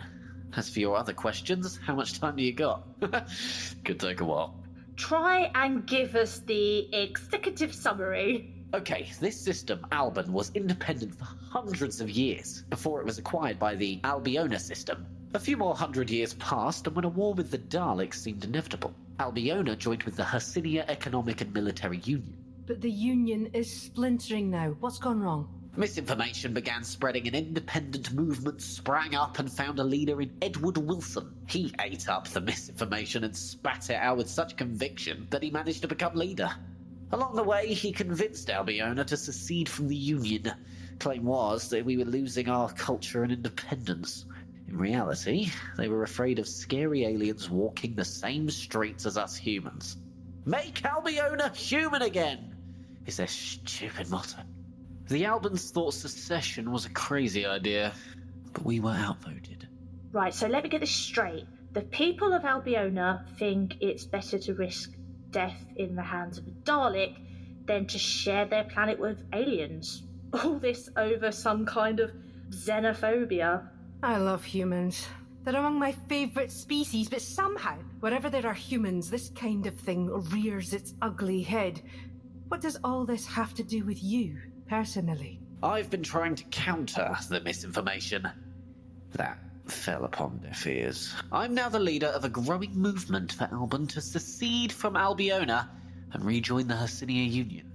As 0.54 0.69
for 0.69 0.80
your 0.80 0.99
other 0.99 1.14
questions, 1.14 1.78
how 1.78 1.95
much 1.95 2.21
time 2.21 2.37
do 2.37 2.42
you 2.42 2.52
got? 2.52 2.87
Could 3.85 4.00
take 4.00 4.21
a 4.21 4.25
while. 4.25 4.62
Try 4.97 5.50
and 5.54 5.87
give 5.87 6.14
us 6.14 6.40
the 6.40 6.95
executive 6.95 7.75
summary. 7.75 8.54
Okay, 8.75 9.11
this 9.19 9.40
system, 9.40 9.87
Alban, 9.92 10.30
was 10.30 10.50
independent 10.54 11.19
for 11.19 11.25
hundreds 11.25 12.02
of 12.02 12.11
years 12.11 12.64
before 12.69 13.00
it 13.00 13.07
was 13.07 13.16
acquired 13.16 13.59
by 13.59 13.76
the 13.76 13.99
Albiona 14.04 14.59
system. 14.59 15.07
A 15.33 15.38
few 15.38 15.57
more 15.57 15.75
hundred 15.75 16.11
years 16.11 16.35
passed, 16.35 16.87
and 16.87 16.95
when 16.95 17.07
a 17.07 17.09
war 17.09 17.33
with 17.33 17.50
the 17.50 17.59
Daleks 17.59 18.14
seemed 18.14 18.45
inevitable, 18.45 18.95
Albiona 19.19 19.75
joined 19.75 20.02
with 20.02 20.16
the 20.16 20.25
Hercynia 20.25 20.85
Economic 20.88 21.40
and 21.40 21.54
Military 21.54 21.99
Union. 21.99 22.37
But 22.70 22.82
the 22.82 22.88
Union 22.88 23.50
is 23.52 23.68
splintering 23.68 24.48
now. 24.48 24.76
What's 24.78 25.00
gone 25.00 25.18
wrong? 25.18 25.48
Misinformation 25.76 26.54
began 26.54 26.84
spreading, 26.84 27.26
an 27.26 27.34
independent 27.34 28.12
movement 28.12 28.62
sprang 28.62 29.16
up 29.16 29.40
and 29.40 29.52
found 29.52 29.80
a 29.80 29.82
leader 29.82 30.22
in 30.22 30.30
Edward 30.40 30.76
Wilson. 30.78 31.34
He 31.48 31.74
ate 31.80 32.08
up 32.08 32.28
the 32.28 32.40
misinformation 32.40 33.24
and 33.24 33.36
spat 33.36 33.90
it 33.90 33.94
out 33.94 34.18
with 34.18 34.30
such 34.30 34.56
conviction 34.56 35.26
that 35.30 35.42
he 35.42 35.50
managed 35.50 35.82
to 35.82 35.88
become 35.88 36.14
leader. 36.14 36.48
Along 37.10 37.34
the 37.34 37.42
way, 37.42 37.74
he 37.74 37.90
convinced 37.90 38.48
Albiona 38.48 39.04
to 39.04 39.16
secede 39.16 39.68
from 39.68 39.88
the 39.88 39.96
Union. 39.96 40.52
Claim 41.00 41.24
was 41.24 41.70
that 41.70 41.84
we 41.84 41.96
were 41.96 42.04
losing 42.04 42.48
our 42.48 42.72
culture 42.72 43.24
and 43.24 43.32
independence. 43.32 44.26
In 44.68 44.78
reality, 44.78 45.50
they 45.76 45.88
were 45.88 46.04
afraid 46.04 46.38
of 46.38 46.46
scary 46.46 47.04
aliens 47.04 47.50
walking 47.50 47.96
the 47.96 48.04
same 48.04 48.48
streets 48.48 49.06
as 49.06 49.18
us 49.18 49.36
humans. 49.36 49.96
Make 50.46 50.84
Albiona 50.84 51.48
human 51.48 52.02
again! 52.02 52.58
Is 53.07 53.16
their 53.16 53.26
stupid 53.26 54.11
motto. 54.11 54.38
The 55.09 55.25
Albans 55.25 55.71
thought 55.71 55.95
secession 55.95 56.71
was 56.71 56.87
a 56.87 56.90
crazy 56.90 57.45
idea, 57.45 57.92
but 58.52 58.64
we 58.64 58.78
were 58.78 58.92
outvoted. 58.92 59.66
Right, 60.12 60.35
so 60.35 60.47
let 60.47 60.62
me 60.62 60.69
get 60.69 60.80
this 60.80 60.90
straight. 60.90 61.47
The 61.73 61.83
people 61.83 62.33
of 62.33 62.45
Albiona 62.45 63.26
think 63.38 63.76
it's 63.80 64.04
better 64.04 64.38
to 64.38 64.54
risk 64.54 64.92
death 65.30 65.64
in 65.76 65.95
the 65.95 66.02
hands 66.02 66.38
of 66.38 66.47
a 66.47 66.50
Dalek 66.50 67.16
than 67.66 67.87
to 67.87 67.99
share 67.99 68.47
their 68.47 68.64
planet 68.64 68.99
with 68.99 69.23
aliens. 69.33 70.02
All 70.33 70.59
this 70.59 70.88
over 70.97 71.30
some 71.33 71.66
kind 71.66 72.00
of 72.00 72.11
xenophobia. 72.50 73.69
I 74.02 74.16
love 74.19 74.45
humans. 74.45 75.07
They're 75.42 75.57
among 75.57 75.78
my 75.78 75.92
favourite 75.92 76.52
species, 76.52 77.09
but 77.09 77.23
somehow, 77.23 77.78
wherever 78.00 78.28
there 78.28 78.47
are 78.47 78.54
humans, 78.54 79.09
this 79.09 79.30
kind 79.30 79.66
of 79.66 79.75
thing 79.75 80.11
rears 80.30 80.75
its 80.75 80.95
ugly 81.00 81.42
head. 81.42 81.80
What 82.50 82.61
does 82.61 82.80
all 82.83 83.04
this 83.04 83.26
have 83.26 83.54
to 83.54 83.62
do 83.62 83.85
with 83.85 84.02
you, 84.02 84.37
personally? 84.69 85.38
I've 85.62 85.88
been 85.88 86.02
trying 86.02 86.35
to 86.35 86.42
counter 86.47 87.16
the 87.28 87.40
misinformation. 87.40 88.28
That 89.12 89.38
fell 89.66 90.04
upon 90.04 90.38
deaf 90.38 90.66
ears. 90.66 91.14
I'm 91.30 91.54
now 91.54 91.69
the 91.69 91.78
leader 91.78 92.09
of 92.09 92.25
a 92.25 92.28
growing 92.28 92.76
movement 92.76 93.35
for 93.35 93.49
Alban 93.52 93.87
to 93.87 94.00
secede 94.00 94.73
from 94.73 94.97
Albiona 94.97 95.71
and 96.12 96.25
rejoin 96.25 96.66
the 96.66 96.75
Hercynia 96.75 97.23
Union. 97.23 97.71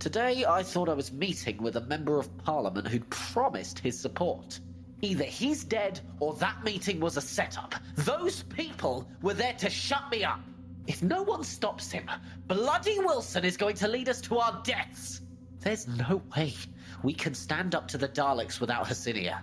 Today, 0.00 0.44
I 0.44 0.64
thought 0.64 0.88
I 0.88 0.94
was 0.94 1.12
meeting 1.12 1.62
with 1.62 1.76
a 1.76 1.82
member 1.82 2.18
of 2.18 2.36
parliament 2.38 2.88
who'd 2.88 3.08
promised 3.10 3.78
his 3.78 3.96
support. 3.96 4.58
Either 5.02 5.22
he's 5.22 5.62
dead 5.62 6.00
or 6.18 6.34
that 6.34 6.64
meeting 6.64 6.98
was 6.98 7.16
a 7.16 7.20
setup. 7.20 7.76
Those 7.94 8.42
people 8.42 9.08
were 9.22 9.34
there 9.34 9.54
to 9.54 9.70
shut 9.70 10.10
me 10.10 10.24
up. 10.24 10.40
If 10.86 11.02
no 11.02 11.22
one 11.22 11.42
stops 11.42 11.90
him, 11.90 12.08
Bloody 12.46 12.98
Wilson 12.98 13.44
is 13.44 13.56
going 13.56 13.76
to 13.76 13.88
lead 13.88 14.08
us 14.08 14.20
to 14.22 14.38
our 14.38 14.60
deaths. 14.62 15.20
There's 15.60 15.88
no 15.88 16.22
way 16.36 16.54
we 17.02 17.12
can 17.12 17.34
stand 17.34 17.74
up 17.74 17.88
to 17.88 17.98
the 17.98 18.08
Daleks 18.08 18.60
without 18.60 18.86
Hercynia. 18.86 19.42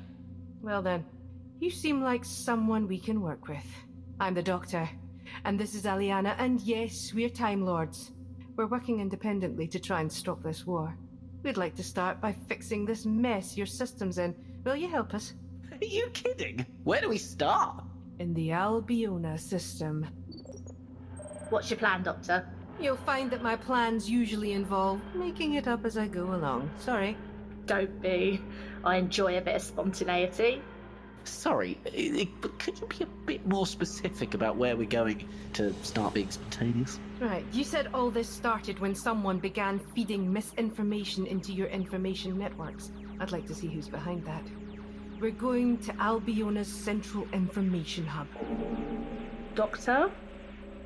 Well 0.62 0.82
then, 0.82 1.04
you 1.60 1.70
seem 1.70 2.02
like 2.02 2.24
someone 2.24 2.88
we 2.88 3.00
can 3.00 3.22
work 3.22 3.48
with. 3.48 3.66
I'm 4.20 4.34
the 4.34 4.42
Doctor, 4.42 4.90
and 5.44 5.60
this 5.60 5.76
is 5.76 5.84
Aliana, 5.84 6.36
and 6.38 6.62
yes, 6.62 7.14
we're 7.14 7.30
Time 7.30 7.66
Lords. 7.66 8.12
We're 8.56 8.68
working 8.68 9.02
independently 9.02 9.68
to 9.68 9.80
try 9.80 10.00
and 10.00 10.12
stop 10.12 10.42
this 10.44 10.66
war. 10.66 10.96
We'd 11.44 11.58
like 11.58 11.76
to 11.76 11.84
start 11.84 12.22
by 12.22 12.32
fixing 12.48 12.86
this 12.86 13.06
mess 13.06 13.58
your 13.58 13.66
system's 13.66 14.18
in. 14.18 14.34
Will 14.64 14.78
you 14.78 14.88
help 14.88 15.14
us? 15.14 15.34
Are 15.72 15.86
you 15.86 16.10
kidding? 16.14 16.66
Where 16.86 17.02
do 17.02 17.10
we 17.10 17.18
start? 17.18 17.84
In 18.20 18.34
the 18.34 18.52
Albiona 18.52 19.38
system. 19.38 20.08
What's 21.50 21.70
your 21.70 21.80
plan, 21.80 22.04
Doctor? 22.04 22.46
You'll 22.80 22.96
find 22.98 23.30
that 23.32 23.42
my 23.44 23.56
plans 23.56 24.10
usually 24.10 24.54
involve 24.54 25.00
making 25.16 25.54
it 25.54 25.68
up 25.68 25.86
as 25.86 25.98
I 25.98 26.08
go 26.08 26.34
along. 26.34 26.70
Sorry. 26.80 27.16
Don't 27.66 28.02
be. 28.02 28.42
I 28.84 28.98
enjoy 28.98 29.38
a 29.38 29.42
bit 29.42 29.56
of 29.56 29.62
spontaneity. 29.62 30.62
Sorry, 31.26 31.78
i- 31.86 31.90
i- 32.22 32.30
but 32.42 32.60
could 32.60 32.78
you 32.82 32.88
be 32.88 33.04
a 33.04 33.08
bit 33.26 33.48
more 33.48 33.66
specific 33.66 34.34
about 34.34 34.58
where 34.58 34.76
we're 34.76 34.86
going 34.90 35.26
to 35.54 35.74
start 35.82 36.14
being 36.14 36.30
spontaneous? 36.30 37.00
Right, 37.22 37.46
you 37.54 37.64
said 37.64 37.88
all 37.94 38.10
this 38.10 38.28
started 38.28 38.80
when 38.80 38.94
someone 38.94 39.40
began 39.40 39.80
feeding 39.96 40.34
misinformation 40.34 41.26
into 41.26 41.54
your 41.54 41.68
information 41.68 42.38
networks. 42.38 42.92
I'd 43.22 43.32
like 43.32 43.48
to 43.48 43.56
see 43.56 43.68
who's 43.68 43.88
behind 43.88 44.26
that. 44.26 44.44
We're 45.22 45.32
going 45.32 45.78
to 45.78 45.94
Albiona's 45.94 46.68
central 46.68 47.26
information 47.32 48.06
hub. 48.06 48.28
Doctor? 49.56 50.12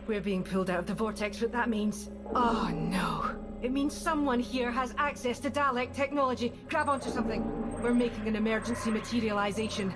We're 0.08 0.22
being 0.22 0.44
pulled 0.44 0.70
out 0.70 0.80
of 0.80 0.86
the 0.86 0.94
vortex, 0.94 1.42
what 1.42 1.52
that 1.52 1.70
means. 1.70 2.10
Oh 2.34 2.72
no. 2.74 3.30
It 3.62 3.72
means 3.72 3.94
someone 3.94 4.40
here 4.40 4.72
has 4.72 4.94
access 4.98 5.40
to 5.40 5.50
Dalek 5.50 5.94
technology. 5.94 6.54
Grab 6.70 6.88
onto 6.88 7.10
something. 7.10 7.44
We're 7.82 7.94
making 7.94 8.26
an 8.26 8.38
emergency 8.38 8.90
materialization. 8.90 9.94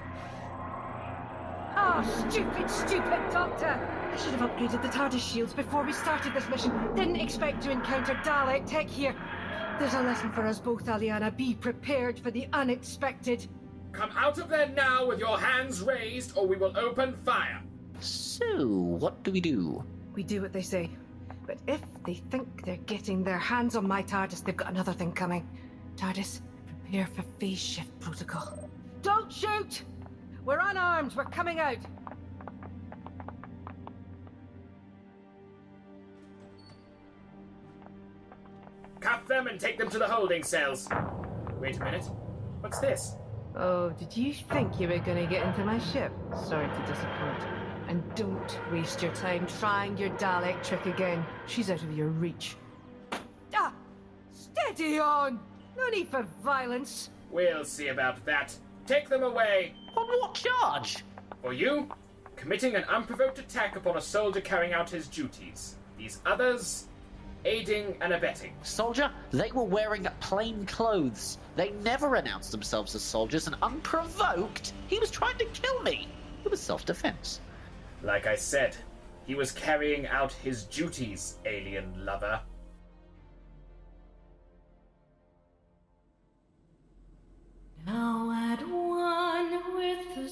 Oh, 1.78 2.28
stupid, 2.30 2.70
stupid 2.70 3.32
doctor! 3.32 3.80
I 4.12 4.18
should 4.18 4.34
have 4.34 4.50
upgraded 4.50 4.82
the 4.82 4.90
TARDIS 4.90 5.22
shields 5.22 5.54
before 5.54 5.84
we 5.84 5.94
started 5.94 6.34
this 6.34 6.48
mission. 6.50 6.72
Didn't 6.96 7.16
expect 7.16 7.62
to 7.64 7.72
encounter 7.72 8.14
Dalek 8.16 8.66
tech 8.70 8.90
here. 8.90 9.16
There's 9.80 9.94
a 9.94 10.02
lesson 10.02 10.30
for 10.32 10.46
us 10.46 10.60
both, 10.60 10.86
Aliana. 10.88 11.36
Be 11.36 11.54
prepared 11.54 12.20
for 12.20 12.32
the 12.32 12.48
unexpected. 12.52 13.48
Come 13.94 14.12
out 14.18 14.38
of 14.38 14.50
there 14.50 14.68
now 14.68 15.08
with 15.08 15.20
your 15.20 15.40
hands 15.40 15.82
raised, 15.82 16.38
or 16.38 16.46
we 16.46 16.58
will 16.58 16.78
open 16.78 17.16
fire. 17.24 17.62
So, 18.02 18.68
what 18.68 19.24
do 19.24 19.32
we 19.32 19.40
do? 19.40 19.84
We 20.14 20.24
do 20.24 20.42
what 20.42 20.54
they 20.54 20.62
say. 20.62 20.90
But 21.46 21.58
if 21.68 21.82
they 22.06 22.16
think 22.16 22.66
they're 22.66 22.78
getting 22.78 23.24
their 23.24 23.38
hands 23.38 23.76
on 23.76 23.88
my 23.88 24.04
TARDIS, 24.04 24.44
they've 24.44 24.56
got 24.56 24.70
another 24.70 24.94
thing 24.94 25.12
coming. 25.12 25.48
TARDIS, 25.96 26.42
prepare 26.84 27.08
for 27.08 27.24
phase 27.40 27.60
shift 27.60 28.00
protocol. 28.00 28.70
Don't 29.02 29.32
shoot! 29.32 29.84
We're 30.46 30.60
unarmed, 30.60 31.16
we're 31.16 31.26
coming 31.26 31.60
out! 31.60 31.78
Cuff 39.00 39.26
them 39.28 39.48
and 39.48 39.60
take 39.60 39.78
them 39.80 39.90
to 39.90 39.98
the 39.98 40.08
holding 40.08 40.44
cells. 40.44 40.88
Wait 41.60 41.78
a 41.78 41.84
minute. 41.84 42.06
What's 42.60 42.80
this? 42.80 43.16
Oh, 43.56 43.90
did 43.90 44.16
you 44.16 44.34
think 44.34 44.80
you 44.80 44.88
were 44.88 45.00
gonna 45.00 45.26
get 45.26 45.46
into 45.46 45.66
my 45.66 45.80
ship? 45.80 46.12
Sorry 46.48 46.68
to 46.68 46.86
disappoint. 46.86 47.61
And 47.92 48.16
don't 48.16 48.58
waste 48.72 49.02
your 49.02 49.14
time 49.14 49.46
trying 49.60 49.98
your 49.98 50.12
Dalek 50.12 50.64
trick 50.64 50.86
again. 50.86 51.26
She's 51.46 51.70
out 51.70 51.84
of 51.84 51.92
your 51.92 52.08
reach. 52.08 52.56
Ah! 53.54 53.74
Steady 54.32 54.98
on! 54.98 55.42
No 55.78 55.90
need 55.90 56.08
for 56.08 56.26
violence. 56.42 57.10
We'll 57.30 57.66
see 57.66 57.90
about 57.90 58.24
that. 58.24 58.56
Take 58.88 59.10
them 59.10 59.24
away. 59.24 59.74
On 59.98 60.08
what 60.08 60.34
charge? 60.34 61.04
For 61.42 61.52
you, 61.52 61.90
committing 62.38 62.76
an 62.76 62.86
unprovoked 62.86 63.40
attack 63.40 63.76
upon 63.76 63.98
a 63.98 64.02
soldier 64.02 64.40
carrying 64.40 64.72
out 64.72 64.90
his 64.90 65.08
duties. 65.08 65.76
These 65.98 66.22
others, 66.26 66.88
aiding 67.44 67.98
and 68.00 68.14
abetting. 68.14 68.54
Soldier, 68.64 69.12
they 69.32 69.52
were 69.52 69.66
wearing 69.66 70.08
plain 70.22 70.66
clothes. 70.66 71.40
They 71.58 71.72
never 71.84 72.16
announced 72.16 72.54
themselves 72.54 72.96
as 72.96 73.02
soldiers, 73.02 73.48
and 73.48 73.58
unprovoked, 73.62 74.72
he 74.88 74.98
was 74.98 75.12
trying 75.12 75.38
to 75.40 75.46
kill 75.48 75.82
me. 75.82 76.08
It 76.46 76.52
was 76.52 76.62
self 76.62 76.86
defense. 76.86 77.42
Like 78.04 78.26
I 78.26 78.36
said, 78.36 78.76
he 79.26 79.36
was 79.36 79.52
carrying 79.52 80.08
out 80.08 80.34
his 80.34 80.64
duties, 80.64 81.36
alien 81.46 82.06
lover. 82.06 82.42
Now 87.86 88.32
at 88.32 88.68
one 88.68 89.76
with 89.76 90.16
the 90.16 90.30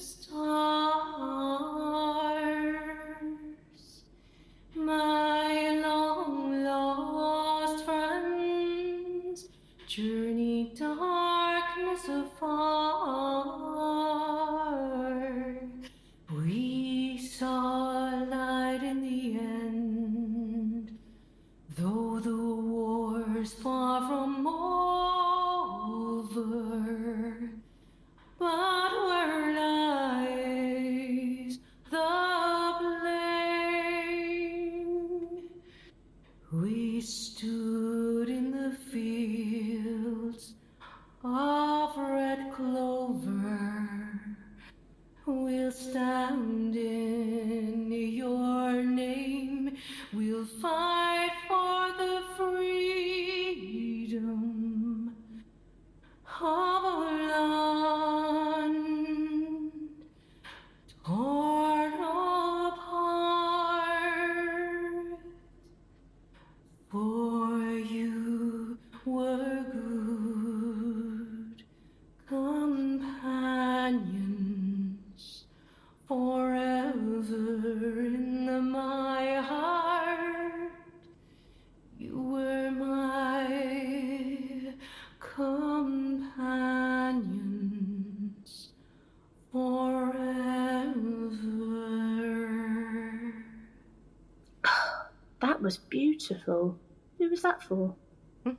was 95.70 95.78
beautiful. 95.78 96.76
Who 97.18 97.30
was 97.30 97.42
that 97.42 97.62
for? 97.62 97.94
Hmm. 98.42 98.54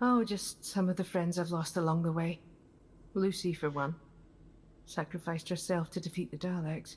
Oh, 0.00 0.24
just 0.24 0.64
some 0.64 0.88
of 0.88 0.96
the 0.96 1.04
friends 1.04 1.38
I've 1.38 1.50
lost 1.50 1.76
along 1.76 2.02
the 2.02 2.12
way. 2.12 2.40
Lucy, 3.12 3.52
for 3.52 3.68
one, 3.68 3.94
sacrificed 4.86 5.50
herself 5.50 5.90
to 5.90 6.00
defeat 6.00 6.30
the 6.30 6.38
Daleks. 6.38 6.96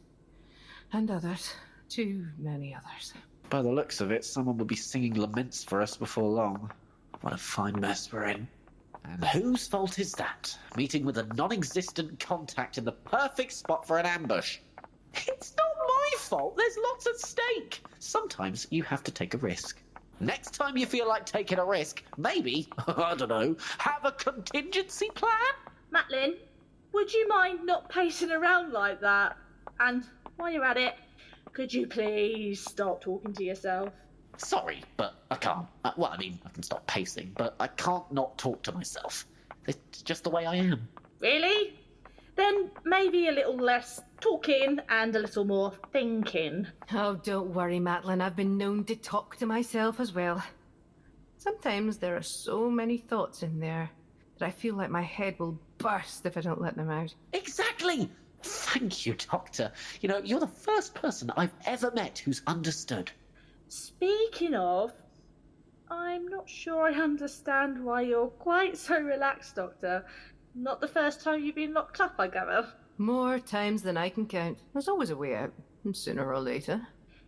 And 0.93 1.11
others. 1.11 1.51
Too 1.89 2.25
many 2.37 2.73
others. 2.73 3.13
By 3.49 3.61
the 3.61 3.69
looks 3.69 3.99
of 3.99 4.11
it, 4.11 4.23
someone 4.23 4.57
will 4.57 4.65
be 4.65 4.77
singing 4.77 5.15
laments 5.15 5.61
for 5.61 5.81
us 5.81 5.97
before 5.97 6.29
long. 6.29 6.71
What 7.19 7.33
a 7.33 7.37
fine 7.37 7.77
mess 7.81 8.09
we're 8.13 8.29
in. 8.29 8.47
And 9.03 9.25
whose 9.25 9.67
fault 9.67 9.99
is 9.99 10.13
that? 10.13 10.57
Meeting 10.77 11.03
with 11.03 11.17
a 11.17 11.23
non 11.33 11.51
existent 11.51 12.17
contact 12.21 12.77
in 12.77 12.85
the 12.85 12.93
perfect 12.93 13.51
spot 13.51 13.85
for 13.85 13.99
an 13.99 14.05
ambush. 14.05 14.59
It's 15.13 15.53
not 15.57 15.67
my 15.85 16.11
fault. 16.17 16.55
There's 16.55 16.77
lots 16.81 17.07
at 17.07 17.19
stake. 17.19 17.81
Sometimes 17.99 18.67
you 18.69 18.83
have 18.83 19.03
to 19.03 19.11
take 19.11 19.33
a 19.33 19.37
risk. 19.37 19.81
Next 20.19 20.53
time 20.53 20.77
you 20.77 20.85
feel 20.85 21.07
like 21.07 21.25
taking 21.25 21.59
a 21.59 21.65
risk, 21.65 22.03
maybe, 22.17 22.67
I 22.87 23.15
don't 23.15 23.29
know, 23.29 23.55
have 23.77 24.03
a 24.03 24.11
contingency 24.11 25.09
plan? 25.13 25.33
Matlin, 25.93 26.33
would 26.93 27.13
you 27.13 27.27
mind 27.27 27.65
not 27.65 27.89
pacing 27.89 28.31
around 28.31 28.73
like 28.73 29.01
that? 29.01 29.37
And 29.79 30.03
while 30.37 30.51
you're 30.51 30.63
at 30.63 30.77
it, 30.77 30.95
could 31.53 31.73
you 31.73 31.87
please 31.87 32.63
stop 32.63 33.01
talking 33.01 33.33
to 33.33 33.43
yourself? 33.43 33.93
Sorry, 34.37 34.83
but 34.97 35.15
I 35.31 35.35
can't. 35.35 35.67
Uh, 35.83 35.91
well, 35.97 36.11
I 36.11 36.17
mean, 36.17 36.39
I 36.45 36.49
can 36.49 36.63
stop 36.63 36.85
pacing, 36.87 37.33
but 37.35 37.55
I 37.59 37.67
can't 37.67 38.11
not 38.11 38.37
talk 38.37 38.63
to 38.63 38.71
myself. 38.71 39.25
It's 39.67 40.01
just 40.01 40.23
the 40.23 40.29
way 40.29 40.45
I 40.45 40.55
am. 40.55 40.87
Really? 41.19 41.79
Then 42.35 42.69
maybe 42.85 43.27
a 43.27 43.31
little 43.31 43.57
less 43.57 43.99
talking 44.19 44.79
and 44.89 45.15
a 45.15 45.19
little 45.19 45.45
more 45.45 45.73
thinking. 45.91 46.67
Oh, 46.93 47.15
don't 47.15 47.53
worry, 47.53 47.79
Matlin. 47.79 48.21
I've 48.21 48.35
been 48.35 48.57
known 48.57 48.83
to 48.85 48.95
talk 48.95 49.35
to 49.37 49.45
myself 49.45 49.99
as 49.99 50.13
well. 50.13 50.43
Sometimes 51.37 51.97
there 51.97 52.15
are 52.15 52.23
so 52.23 52.69
many 52.69 52.97
thoughts 52.97 53.43
in 53.43 53.59
there 53.59 53.89
that 54.37 54.45
I 54.45 54.51
feel 54.51 54.75
like 54.75 54.89
my 54.89 55.01
head 55.01 55.39
will 55.39 55.59
burst 55.77 56.25
if 56.25 56.37
I 56.37 56.41
don't 56.41 56.61
let 56.61 56.75
them 56.75 56.89
out. 56.89 57.13
Exactly! 57.33 58.09
Thank 58.43 59.05
you, 59.05 59.15
Doctor. 59.15 59.71
You 60.01 60.09
know, 60.09 60.19
you're 60.19 60.39
the 60.39 60.47
first 60.47 60.93
person 60.93 61.31
I've 61.35 61.53
ever 61.65 61.91
met 61.91 62.19
who's 62.19 62.41
understood. 62.47 63.11
Speaking 63.67 64.55
of, 64.55 64.93
I'm 65.89 66.27
not 66.27 66.49
sure 66.49 66.83
I 66.83 66.93
understand 66.93 67.83
why 67.83 68.01
you're 68.01 68.27
quite 68.27 68.77
so 68.77 68.99
relaxed, 68.99 69.55
Doctor. 69.55 70.05
Not 70.53 70.81
the 70.81 70.87
first 70.87 71.21
time 71.23 71.43
you've 71.43 71.55
been 71.55 71.73
locked 71.73 71.99
up, 71.99 72.15
I 72.19 72.27
gather. 72.27 72.67
More 72.97 73.37
times 73.39 73.83
than 73.83 73.95
I 73.95 74.09
can 74.09 74.25
count. 74.25 74.57
There's 74.73 74.87
always 74.87 75.11
a 75.11 75.15
way 75.15 75.35
out, 75.35 75.53
sooner 75.91 76.27
or 76.31 76.39
later. 76.39 76.81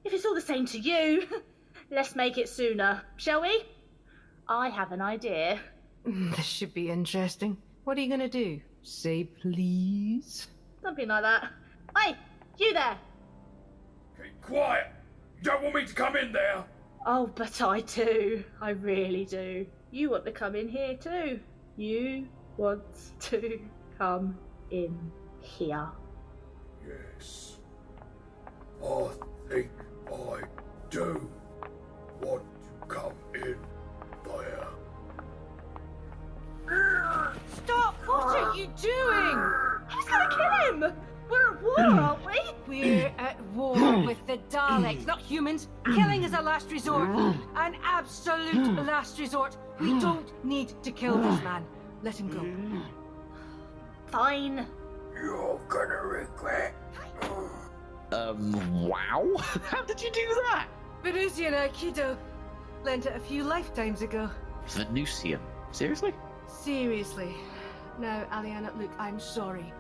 If 0.03 0.13
it's 0.13 0.25
all 0.25 0.34
the 0.34 0.41
same 0.41 0.65
to 0.67 0.79
you, 0.79 1.27
let's 1.91 2.15
make 2.15 2.38
it 2.38 2.49
sooner, 2.49 3.03
shall 3.17 3.41
we? 3.41 3.63
I 4.47 4.69
have 4.69 4.91
an 4.91 5.01
idea. 5.01 5.60
This 6.05 6.45
should 6.45 6.73
be 6.73 6.89
interesting. 6.89 7.58
What 7.84 7.97
are 7.97 8.01
you 8.01 8.08
going 8.08 8.21
to 8.21 8.29
do? 8.29 8.62
Say 8.82 9.25
please? 9.25 10.47
Something 10.82 11.08
like 11.08 11.23
that. 11.23 11.49
Hey, 11.95 12.15
you 12.58 12.73
there! 12.73 12.97
Keep 14.17 14.41
quiet! 14.41 14.88
You 15.38 15.43
don't 15.43 15.62
want 15.62 15.75
me 15.75 15.86
to 15.86 15.93
come 15.93 16.15
in 16.15 16.32
there! 16.32 16.63
Oh, 17.05 17.27
but 17.36 17.62
I 17.62 17.82
do. 17.82 18.43
I 18.62 18.71
really 18.71 19.25
do. 19.25 19.65
You 19.91 20.10
want 20.10 20.25
to 20.25 20.32
come 20.32 20.55
in 20.55 20.67
here 20.67 20.95
too. 20.95 21.39
You 21.77 22.27
want 22.58 22.84
to 23.19 23.60
come 23.97 24.38
in 24.71 25.12
here. 25.41 25.88
Yes. 26.88 27.58
I 28.84 29.10
think 29.49 29.69
I 30.12 30.41
do 30.89 31.30
want 32.21 32.43
to 32.63 32.88
come 32.88 33.13
in 33.36 33.56
there. 34.25 34.67
Stop! 37.56 37.95
What 38.06 38.38
are 38.38 38.56
you 38.56 38.67
doing? 38.82 39.38
Who's 39.89 40.06
gonna 40.06 40.30
kill 40.30 40.73
him? 40.73 40.93
We're 41.30 41.54
at 41.54 41.62
war, 41.62 41.80
aren't 41.80 42.25
we? 42.25 42.39
We're 42.67 43.13
at 43.17 43.41
war 43.54 43.75
with 44.06 44.25
the 44.28 44.38
Daleks, 44.49 45.06
not 45.06 45.19
humans. 45.19 45.67
Killing 45.86 46.23
is 46.23 46.34
a 46.34 46.41
last 46.41 46.71
resort. 46.71 47.10
An 47.56 47.75
absolute 47.84 48.75
last 48.86 49.19
resort. 49.19 49.58
We 49.80 49.99
don't 49.99 50.32
need 50.43 50.73
to 50.84 50.91
kill 50.91 51.17
this 51.17 51.41
man. 51.43 51.65
Let 52.02 52.19
him 52.19 52.30
go. 52.30 52.82
Fine. 54.08 54.65
You're 55.21 55.60
gonna 55.67 56.01
regret. 56.01 56.73
Um, 58.12 58.88
wow. 58.88 59.32
How 59.38 59.84
did 59.84 60.01
you 60.01 60.12
do 60.12 60.27
that? 60.49 60.67
Venusian 61.03 61.53
Aikido. 61.53 62.17
Learned 62.84 63.05
it 63.05 63.15
a 63.15 63.19
few 63.19 63.43
lifetimes 63.43 64.01
ago. 64.01 64.29
Venusian. 64.67 65.39
Seriously? 65.71 66.13
Seriously. 66.47 67.36
Now, 67.99 68.25
Aliana, 68.32 68.75
look, 68.79 68.91
I'm 68.97 69.19
sorry. 69.19 69.73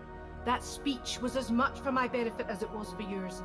That 0.45 0.63
speech 0.63 1.19
was 1.21 1.35
as 1.35 1.49
much 1.51 1.79
for 1.79 1.91
my 1.91 2.07
benefit 2.07 2.47
as 2.47 2.61
it 2.61 2.69
was 2.71 2.93
for 2.93 3.01
yours. 3.03 3.41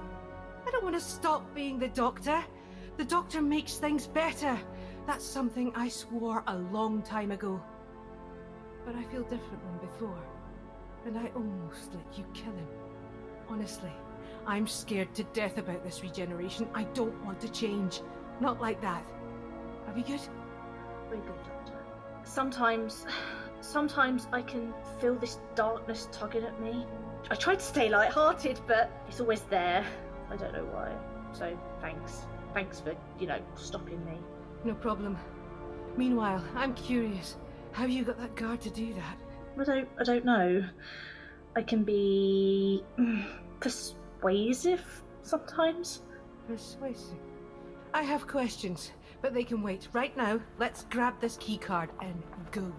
I 0.67 0.71
don't 0.71 0.85
want 0.85 0.97
to 0.97 1.01
stop 1.01 1.55
being 1.55 1.79
the 1.79 1.89
doctor. 1.89 2.43
The 2.97 3.05
doctor 3.05 3.41
makes 3.41 3.77
things 3.77 4.07
better. 4.07 4.59
That's 5.07 5.25
something 5.25 5.73
I 5.75 5.89
swore 5.89 6.43
a 6.47 6.57
long 6.57 7.03
time 7.03 7.31
ago. 7.31 7.63
But 8.85 8.95
I 8.95 9.03
feel 9.05 9.23
different 9.23 9.63
than 9.63 9.89
before. 9.89 10.19
And 11.07 11.19
I 11.19 11.31
almost 11.35 11.93
let 11.95 12.19
you 12.19 12.25
kill 12.33 12.53
him. 12.53 12.67
Honestly, 13.49 13.93
I'm 14.47 14.67
scared 14.67 15.15
to 15.15 15.25
death 15.25 15.59
about 15.59 15.85
this 15.85 16.03
regeneration. 16.03 16.69
I 16.75 16.85
don't 16.85 17.25
want 17.25 17.41
to 17.41 17.49
change. 17.49 18.01
Not 18.41 18.61
like 18.61 18.81
that. 18.81 19.05
Are 19.87 19.95
we 19.95 20.03
good? 20.03 20.21
We're 21.11 21.17
good, 21.17 21.45
Doctor. 21.45 21.75
Sometimes, 22.25 23.07
sometimes 23.61 24.29
I 24.33 24.43
can 24.43 24.73
feel 25.01 25.15
this 25.15 25.39
darkness 25.55 26.09
tugging 26.11 26.45
at 26.45 26.59
me. 26.61 26.87
I 27.31 27.35
try 27.35 27.55
to 27.55 27.61
stay 27.61 27.89
light-hearted, 27.89 28.61
but 28.67 28.91
it's 29.09 29.21
always 29.21 29.43
there. 29.43 29.85
I 30.31 30.37
don't 30.37 30.53
know 30.53 30.65
why. 30.65 30.93
So 31.33 31.57
thanks, 31.81 32.27
thanks 32.55 32.81
for 32.81 32.95
you 33.19 33.27
know 33.27 33.41
stopping 33.57 34.05
me. 34.05 34.19
No 34.65 34.75
problem. 34.75 35.19
Meanwhile, 35.97 36.43
I'm 36.55 36.75
curious. 36.75 37.37
How 37.73 37.87
you 37.87 38.05
got 38.05 38.19
that 38.19 38.35
guard 38.37 38.61
to 38.63 38.71
do 38.71 38.95
that? 38.95 39.19
I 39.59 39.65
don't, 39.65 39.89
I 39.99 40.05
don't 40.05 40.25
know. 40.25 40.65
I 41.57 41.63
can 41.63 41.85
be 41.85 42.83
persuasive 43.61 44.83
sometimes. 45.23 46.03
Persuasive. 46.49 47.19
I 47.93 48.03
have 48.03 48.27
questions, 48.27 48.91
but 49.23 49.33
they 49.33 49.45
can 49.45 49.63
wait. 49.63 49.89
Right 49.93 50.17
now, 50.17 50.41
let's 50.59 50.85
grab 50.85 51.21
this 51.21 51.37
key 51.37 51.57
card 51.57 51.91
and 52.03 52.23
go. 52.51 52.73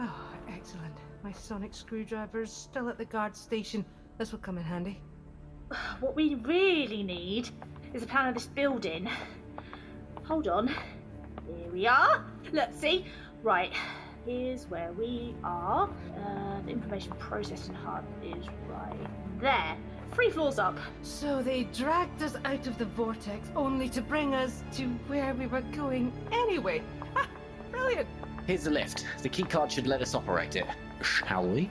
Oh, 0.00 0.30
excellent. 0.48 0.98
My 1.22 1.32
sonic 1.32 1.72
screwdriver's 1.74 2.52
still 2.52 2.88
at 2.88 2.98
the 2.98 3.04
guard 3.04 3.36
station. 3.36 3.84
This 4.18 4.32
will 4.32 4.40
come 4.40 4.58
in 4.58 4.64
handy. 4.64 5.00
What 6.00 6.16
we 6.16 6.34
really 6.34 7.02
need 7.02 7.48
is 7.94 8.02
a 8.02 8.06
plan 8.06 8.28
of 8.28 8.34
this 8.34 8.46
building. 8.46 9.08
Hold 10.24 10.48
on. 10.48 10.68
Here 10.68 11.70
we 11.72 11.86
are. 11.86 12.24
Let's 12.52 12.78
see. 12.80 13.06
Right. 13.42 13.72
Here's 14.24 14.70
where 14.70 14.92
we 14.92 15.34
are. 15.42 15.88
Uh, 15.88 16.60
the 16.64 16.70
information 16.70 17.12
processing 17.18 17.74
hub 17.74 18.04
is 18.22 18.46
right 18.68 19.40
there. 19.40 19.76
Three 20.12 20.30
floors 20.30 20.60
up. 20.60 20.78
So 21.02 21.42
they 21.42 21.64
dragged 21.64 22.22
us 22.22 22.36
out 22.44 22.66
of 22.68 22.78
the 22.78 22.84
vortex 22.84 23.50
only 23.56 23.88
to 23.88 24.00
bring 24.00 24.34
us 24.34 24.62
to 24.74 24.86
where 25.08 25.34
we 25.34 25.46
were 25.46 25.62
going 25.72 26.12
anyway. 26.30 26.82
Ah, 27.16 27.28
brilliant. 27.70 28.08
Here's 28.46 28.64
the 28.64 28.70
lift. 28.70 29.04
The 29.22 29.28
keycard 29.28 29.70
should 29.70 29.86
let 29.86 30.00
us 30.00 30.14
operate 30.14 30.56
it. 30.56 30.66
Shall 31.02 31.46
we? 31.46 31.70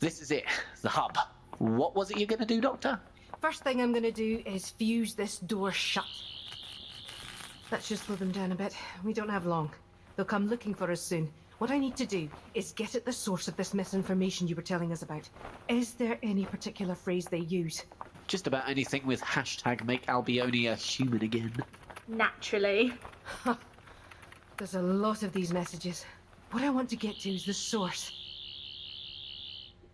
This 0.00 0.20
is 0.20 0.30
it, 0.30 0.44
the 0.82 0.88
hub. 0.88 1.16
What 1.58 1.94
was 1.94 2.10
it 2.10 2.18
you're 2.18 2.26
going 2.26 2.40
to 2.40 2.46
do, 2.46 2.60
Doctor? 2.60 2.98
First 3.40 3.62
thing 3.62 3.80
I'm 3.80 3.92
gonna 3.92 4.10
do 4.10 4.42
is 4.44 4.70
fuse 4.70 5.14
this 5.14 5.38
door 5.38 5.70
shut. 5.70 6.04
That 7.70 7.84
should 7.84 7.98
slow 7.98 8.16
them 8.16 8.32
down 8.32 8.50
a 8.50 8.56
bit. 8.56 8.74
We 9.04 9.12
don't 9.12 9.28
have 9.28 9.46
long. 9.46 9.70
They'll 10.16 10.26
come 10.26 10.48
looking 10.48 10.74
for 10.74 10.90
us 10.90 11.00
soon. 11.00 11.30
What 11.58 11.70
I 11.70 11.78
need 11.78 11.96
to 11.96 12.06
do 12.06 12.28
is 12.54 12.72
get 12.72 12.96
at 12.96 13.04
the 13.04 13.12
source 13.12 13.46
of 13.46 13.56
this 13.56 13.74
misinformation 13.74 14.48
you 14.48 14.56
were 14.56 14.62
telling 14.62 14.90
us 14.90 15.02
about. 15.02 15.28
Is 15.68 15.92
there 15.92 16.18
any 16.22 16.46
particular 16.46 16.96
phrase 16.96 17.26
they 17.26 17.38
use? 17.38 17.84
Just 18.26 18.48
about 18.48 18.68
anything 18.68 19.06
with 19.06 19.20
hashtag 19.20 19.84
make 19.84 20.08
Albiona 20.08 20.74
human 20.74 21.22
again. 21.22 21.52
Naturally. 22.08 22.92
There's 24.56 24.74
a 24.74 24.82
lot 24.82 25.22
of 25.22 25.32
these 25.32 25.52
messages. 25.52 26.04
What 26.50 26.64
I 26.64 26.70
want 26.70 26.90
to 26.90 26.96
get 26.96 27.20
to 27.20 27.30
is 27.30 27.44
the 27.44 27.54
source. 27.54 28.12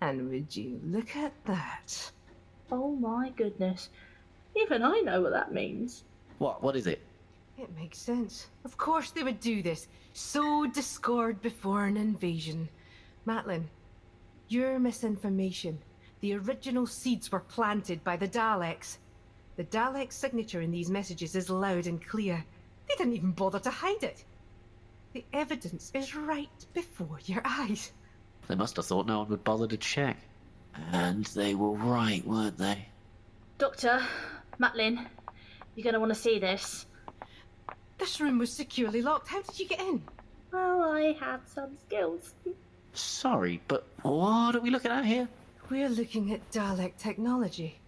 And 0.00 0.30
would 0.30 0.56
you 0.56 0.80
look 0.84 1.14
at 1.16 1.32
that? 1.44 2.10
Oh 2.70 2.96
my 2.96 3.30
goodness. 3.36 3.90
Even 4.56 4.82
I 4.82 5.00
know 5.00 5.20
what 5.20 5.32
that 5.32 5.52
means. 5.52 6.04
What? 6.38 6.62
What 6.62 6.76
is 6.76 6.86
it? 6.86 7.00
It 7.58 7.74
makes 7.76 7.98
sense. 7.98 8.48
Of 8.64 8.76
course 8.76 9.10
they 9.10 9.22
would 9.22 9.40
do 9.40 9.62
this. 9.62 9.86
Sow 10.12 10.66
discord 10.66 11.40
before 11.40 11.84
an 11.84 11.96
invasion. 11.96 12.68
Matlin, 13.26 13.64
your 14.48 14.78
misinformation. 14.78 15.78
The 16.20 16.34
original 16.34 16.86
seeds 16.86 17.30
were 17.30 17.40
planted 17.40 18.02
by 18.02 18.16
the 18.16 18.28
Daleks. 18.28 18.98
The 19.56 19.64
Dalek 19.64 20.12
signature 20.12 20.62
in 20.62 20.70
these 20.70 20.90
messages 20.90 21.36
is 21.36 21.50
loud 21.50 21.86
and 21.86 22.04
clear. 22.04 22.44
They 22.88 22.94
didn't 22.96 23.14
even 23.14 23.32
bother 23.32 23.60
to 23.60 23.70
hide 23.70 24.02
it. 24.02 24.24
The 25.12 25.24
evidence 25.32 25.92
is 25.94 26.14
right 26.14 26.66
before 26.72 27.20
your 27.24 27.42
eyes. 27.44 27.92
They 28.48 28.56
must 28.56 28.76
have 28.76 28.86
thought 28.86 29.06
no 29.06 29.20
one 29.20 29.28
would 29.28 29.44
bother 29.44 29.68
to 29.68 29.76
check. 29.76 30.16
And 30.92 31.24
they 31.26 31.54
were 31.54 31.72
right, 31.72 32.26
weren't 32.26 32.58
they? 32.58 32.88
Doctor, 33.58 34.02
Matlin, 34.58 35.06
you're 35.74 35.84
going 35.84 35.94
to 35.94 36.00
want 36.00 36.12
to 36.12 36.18
see 36.18 36.38
this. 36.38 36.86
This 37.98 38.20
room 38.20 38.38
was 38.38 38.52
securely 38.52 39.02
locked. 39.02 39.28
How 39.28 39.42
did 39.42 39.58
you 39.58 39.68
get 39.68 39.80
in? 39.80 40.02
Well, 40.52 40.82
I 40.82 41.16
had 41.18 41.40
some 41.46 41.76
skills. 41.86 42.34
Sorry, 42.92 43.60
but 43.68 43.86
what 44.02 44.54
are 44.54 44.60
we 44.60 44.70
looking 44.70 44.90
at 44.90 45.04
here? 45.04 45.28
We're 45.70 45.88
looking 45.88 46.32
at 46.32 46.50
Dalek 46.50 46.96
technology. 46.96 47.78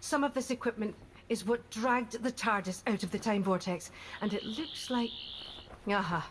Some 0.00 0.22
of 0.24 0.34
this 0.34 0.50
equipment 0.50 0.94
is 1.28 1.44
what 1.44 1.68
dragged 1.70 2.22
the 2.22 2.32
TARDIS 2.32 2.82
out 2.86 3.02
of 3.02 3.10
the 3.10 3.18
time 3.18 3.42
vortex, 3.42 3.90
and 4.20 4.32
it 4.32 4.44
looks 4.44 4.90
like. 4.90 5.10
Aha. 5.88 6.28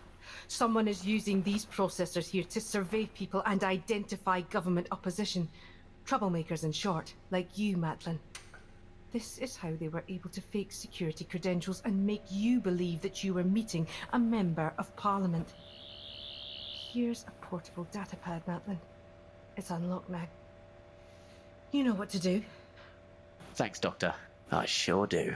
Someone 0.47 0.87
is 0.87 1.05
using 1.05 1.41
these 1.43 1.65
processors 1.65 2.29
here 2.29 2.43
to 2.43 2.61
survey 2.61 3.05
people 3.07 3.43
and 3.45 3.63
identify 3.63 4.41
government 4.41 4.87
opposition. 4.91 5.49
Troublemakers, 6.07 6.63
in 6.63 6.71
short, 6.71 7.13
like 7.31 7.57
you, 7.57 7.75
Matlin. 7.75 8.17
This 9.11 9.37
is 9.39 9.57
how 9.57 9.73
they 9.77 9.89
were 9.89 10.05
able 10.07 10.29
to 10.29 10.39
fake 10.39 10.71
security 10.71 11.25
credentials 11.25 11.81
and 11.83 12.07
make 12.07 12.23
you 12.29 12.61
believe 12.61 13.01
that 13.01 13.25
you 13.25 13.33
were 13.33 13.43
meeting 13.43 13.85
a 14.13 14.19
member 14.19 14.73
of 14.77 14.95
Parliament. 14.95 15.53
Here's 16.93 17.25
a 17.27 17.31
portable 17.45 17.85
datapad, 17.91 18.41
Matlin. 18.47 18.77
It's 19.57 19.69
unlocked 19.69 20.09
now. 20.09 20.27
You 21.73 21.83
know 21.83 21.93
what 21.93 22.09
to 22.11 22.19
do. 22.19 22.41
Thanks, 23.55 23.79
Doctor. 23.79 24.13
I 24.49 24.65
sure 24.65 25.07
do. 25.07 25.35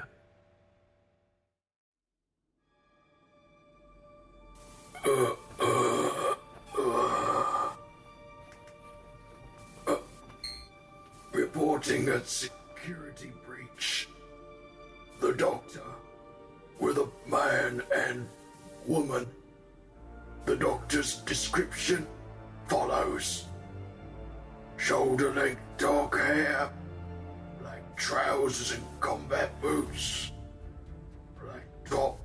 Uh. 5.04 5.36
Reporting 11.82 12.10
a 12.10 12.24
security 12.24 13.32
breach. 13.44 14.08
The 15.20 15.34
doctor, 15.34 15.82
with 16.80 17.00
a 17.00 17.08
man 17.28 17.82
and 17.92 18.28
woman. 18.86 19.26
The 20.46 20.58
doctor's 20.58 21.16
description 21.22 22.06
follows 22.68 23.46
shoulder 24.78 25.34
length 25.34 25.62
dark 25.80 26.20
hair, 26.20 26.70
black 27.60 27.98
trousers 27.98 28.74
and 28.74 28.84
combat 29.00 29.60
boots, 29.60 30.32
black 31.44 31.66
top, 31.84 32.20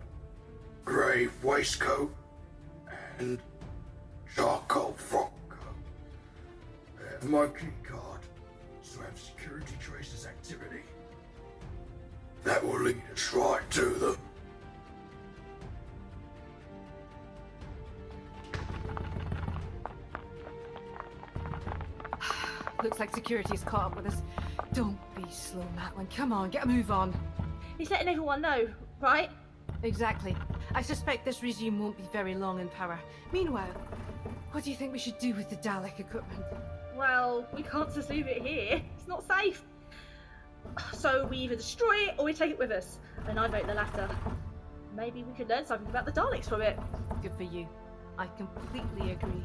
grey 0.85 1.29
waistcoat, 1.43 2.15
and 3.19 3.39
charcoal 4.35 4.93
frock 4.99 5.33
coat. 5.49 7.09
Have 7.11 7.31
my 7.31 7.47
key 7.47 7.73
card, 7.83 8.06
so 9.17 9.23
have 9.29 9.37
security 9.37 9.75
traces 9.81 10.27
activity. 10.27 10.83
That 12.45 12.65
will 12.65 12.81
lead 12.81 13.03
us 13.13 13.33
right 13.35 13.69
to 13.73 13.87
them. 13.87 14.17
Looks 22.83 23.01
like 23.01 23.15
security's 23.15 23.63
caught 23.65 23.93
up 23.93 23.97
with 23.97 24.07
us. 24.07 24.23
Don't 24.73 24.99
be 25.17 25.25
slow, 25.31 25.67
Matlin. 25.77 26.09
Come 26.15 26.33
on, 26.33 26.51
get 26.51 26.65
a 26.65 26.69
move 26.69 26.91
on. 26.91 27.15
He's 27.79 27.91
letting 27.91 28.09
everyone 28.09 28.41
know, 28.43 28.69
right? 29.01 29.31
Exactly. 29.83 30.37
I 30.75 30.83
suspect 30.83 31.25
this 31.25 31.43
regime 31.43 31.79
won't 31.79 31.97
be 31.97 32.05
very 32.13 32.35
long 32.35 32.61
in 32.61 32.69
power. 32.69 32.99
Meanwhile, 33.33 33.73
what 34.53 34.65
do 34.65 34.71
you 34.71 34.77
think 34.77 34.93
we 34.93 34.99
should 34.99 35.19
do 35.19 35.35
with 35.35 35.51
the 35.51 35.57
Dalek 35.57 36.01
equipment? 36.01 36.46
Well, 36.97 37.47
we 37.55 37.63
can't 37.63 37.93
just 37.95 38.09
leave 38.11 38.27
it 38.27 38.43
here. 38.43 38.83
It's 38.97 39.07
not 39.07 39.25
safe. 39.29 39.63
So 40.95 41.27
we 41.27 41.39
either 41.39 41.57
destroy 41.57 41.95
it 42.09 42.15
or 42.19 42.25
we 42.25 42.33
take 42.33 42.51
it 42.51 42.59
with 42.59 42.71
us. 42.71 42.99
And 43.29 43.39
I 43.39 43.49
vote 43.49 43.67
the 43.67 43.75
latter. 43.75 44.09
Maybe 44.97 45.23
we 45.23 45.33
could 45.35 45.49
learn 45.49 45.67
something 45.67 45.89
about 45.89 46.07
the 46.07 46.13
Daleks 46.13 46.49
from 46.49 46.63
it. 46.63 46.79
Good 47.23 47.35
for 47.35 47.43
you. 47.43 47.69
I 48.19 48.27
completely 48.29 49.13
agree. 49.13 49.45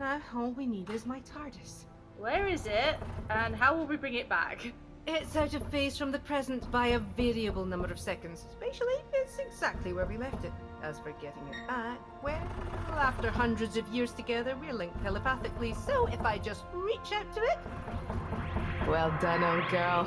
Now, 0.00 0.20
all 0.34 0.50
we 0.50 0.66
need 0.66 0.90
is 0.90 1.04
my 1.04 1.20
TARDIS. 1.20 1.84
Where 2.18 2.46
is 2.46 2.66
it? 2.66 2.96
And 3.28 3.54
how 3.54 3.76
will 3.76 3.86
we 3.86 3.96
bring 3.96 4.14
it 4.14 4.28
back? 4.28 4.72
It's 5.06 5.36
out 5.36 5.52
of 5.54 5.66
phase 5.68 5.98
from 5.98 6.10
the 6.10 6.20
present 6.20 6.70
by 6.70 6.88
a 6.88 6.98
variable 6.98 7.66
number 7.66 7.90
of 7.90 7.98
seconds. 7.98 8.46
Spatially, 8.52 8.94
it's 9.12 9.38
exactly 9.38 9.92
where 9.92 10.06
we 10.06 10.16
left 10.16 10.44
it. 10.44 10.52
As 10.82 10.98
for 10.98 11.12
getting 11.12 11.46
it 11.48 11.66
back, 11.68 11.98
well, 12.24 12.42
after 12.98 13.30
hundreds 13.30 13.76
of 13.76 13.86
years 13.88 14.12
together, 14.12 14.56
we're 14.60 14.72
linked 14.72 15.00
telepathically, 15.02 15.74
so 15.86 16.06
if 16.06 16.20
I 16.22 16.38
just 16.38 16.64
reach 16.72 17.12
out 17.12 17.32
to 17.34 17.40
it. 17.40 17.58
Well 18.88 19.16
done, 19.20 19.44
old 19.44 19.68
girl. 19.70 20.04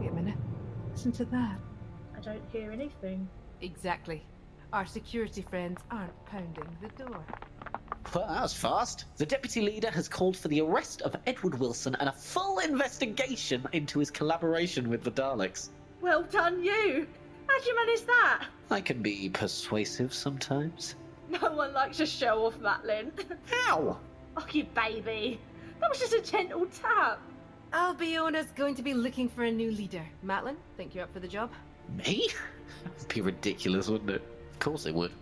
Wait 0.00 0.08
a 0.08 0.14
minute. 0.14 0.38
Listen 0.92 1.12
to 1.12 1.26
that. 1.26 1.58
I 2.16 2.20
don't 2.20 2.42
hear 2.50 2.72
anything. 2.72 3.28
Exactly. 3.60 4.22
Our 4.72 4.86
security 4.86 5.42
friends 5.42 5.82
aren't 5.90 6.24
pounding 6.24 6.76
the 6.80 6.88
door. 7.04 7.24
Well, 8.14 8.26
that 8.28 8.42
was 8.42 8.54
fast. 8.54 9.04
The 9.16 9.26
deputy 9.26 9.60
leader 9.60 9.90
has 9.90 10.08
called 10.08 10.36
for 10.36 10.48
the 10.48 10.60
arrest 10.60 11.02
of 11.02 11.16
Edward 11.26 11.58
Wilson 11.58 11.96
and 11.96 12.08
a 12.08 12.12
full 12.12 12.60
investigation 12.60 13.66
into 13.72 13.98
his 13.98 14.10
collaboration 14.10 14.88
with 14.88 15.02
the 15.02 15.10
Daleks. 15.10 15.70
Well 16.00 16.22
done, 16.22 16.62
you! 16.62 17.06
How'd 17.48 17.66
you 17.66 17.74
manage 17.74 18.06
that? 18.06 18.46
I 18.70 18.80
can 18.80 19.02
be 19.02 19.28
persuasive 19.28 20.14
sometimes. 20.14 20.94
No 21.28 21.50
one 21.52 21.72
likes 21.72 21.96
to 21.96 22.06
show 22.06 22.46
off, 22.46 22.58
Matlin. 22.60 23.10
How? 23.50 23.98
oh, 24.36 24.46
you 24.52 24.64
baby. 24.64 25.40
That 25.80 25.90
was 25.90 25.98
just 25.98 26.12
a 26.12 26.22
gentle 26.22 26.66
tap. 26.66 27.20
Albiona's 27.72 28.50
going 28.52 28.74
to 28.76 28.82
be 28.82 28.94
looking 28.94 29.28
for 29.28 29.44
a 29.44 29.50
new 29.50 29.70
leader. 29.72 30.04
Matlin, 30.24 30.56
think 30.76 30.94
you're 30.94 31.04
up 31.04 31.12
for 31.12 31.20
the 31.20 31.28
job? 31.28 31.50
Me? 31.96 32.28
That'd 32.84 33.08
be 33.08 33.20
ridiculous, 33.20 33.88
wouldn't 33.88 34.10
it? 34.10 34.22
Of 34.52 34.58
course 34.60 34.86
it 34.86 34.94
would. 34.94 35.12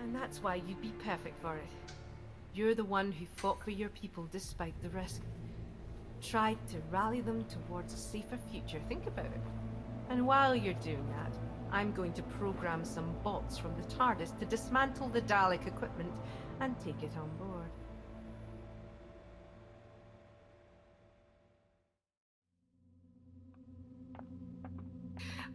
And 0.00 0.14
that's 0.14 0.42
why 0.42 0.56
you'd 0.56 0.82
be 0.82 0.92
perfect 1.04 1.40
for 1.40 1.56
it. 1.56 1.77
You're 2.58 2.74
the 2.74 2.82
one 2.82 3.12
who 3.12 3.24
fought 3.36 3.62
for 3.62 3.70
your 3.70 3.88
people 3.90 4.28
despite 4.32 4.74
the 4.82 4.88
risk. 4.88 5.22
Tried 6.20 6.58
to 6.70 6.78
rally 6.90 7.20
them 7.20 7.44
towards 7.44 7.94
a 7.94 7.96
safer 7.96 8.36
future. 8.50 8.80
Think 8.88 9.06
about 9.06 9.26
it. 9.26 9.40
And 10.10 10.26
while 10.26 10.56
you're 10.56 10.74
doing 10.74 11.06
that, 11.10 11.32
I'm 11.70 11.92
going 11.92 12.12
to 12.14 12.22
program 12.24 12.84
some 12.84 13.14
bots 13.22 13.58
from 13.58 13.76
the 13.76 13.86
TARDIS 13.94 14.36
to 14.40 14.44
dismantle 14.44 15.08
the 15.10 15.20
Dalek 15.20 15.68
equipment 15.68 16.12
and 16.58 16.74
take 16.80 17.00
it 17.04 17.12
on 17.16 17.30
board. 17.38 17.70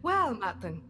Well, 0.00 0.34
Matlin, 0.34 0.80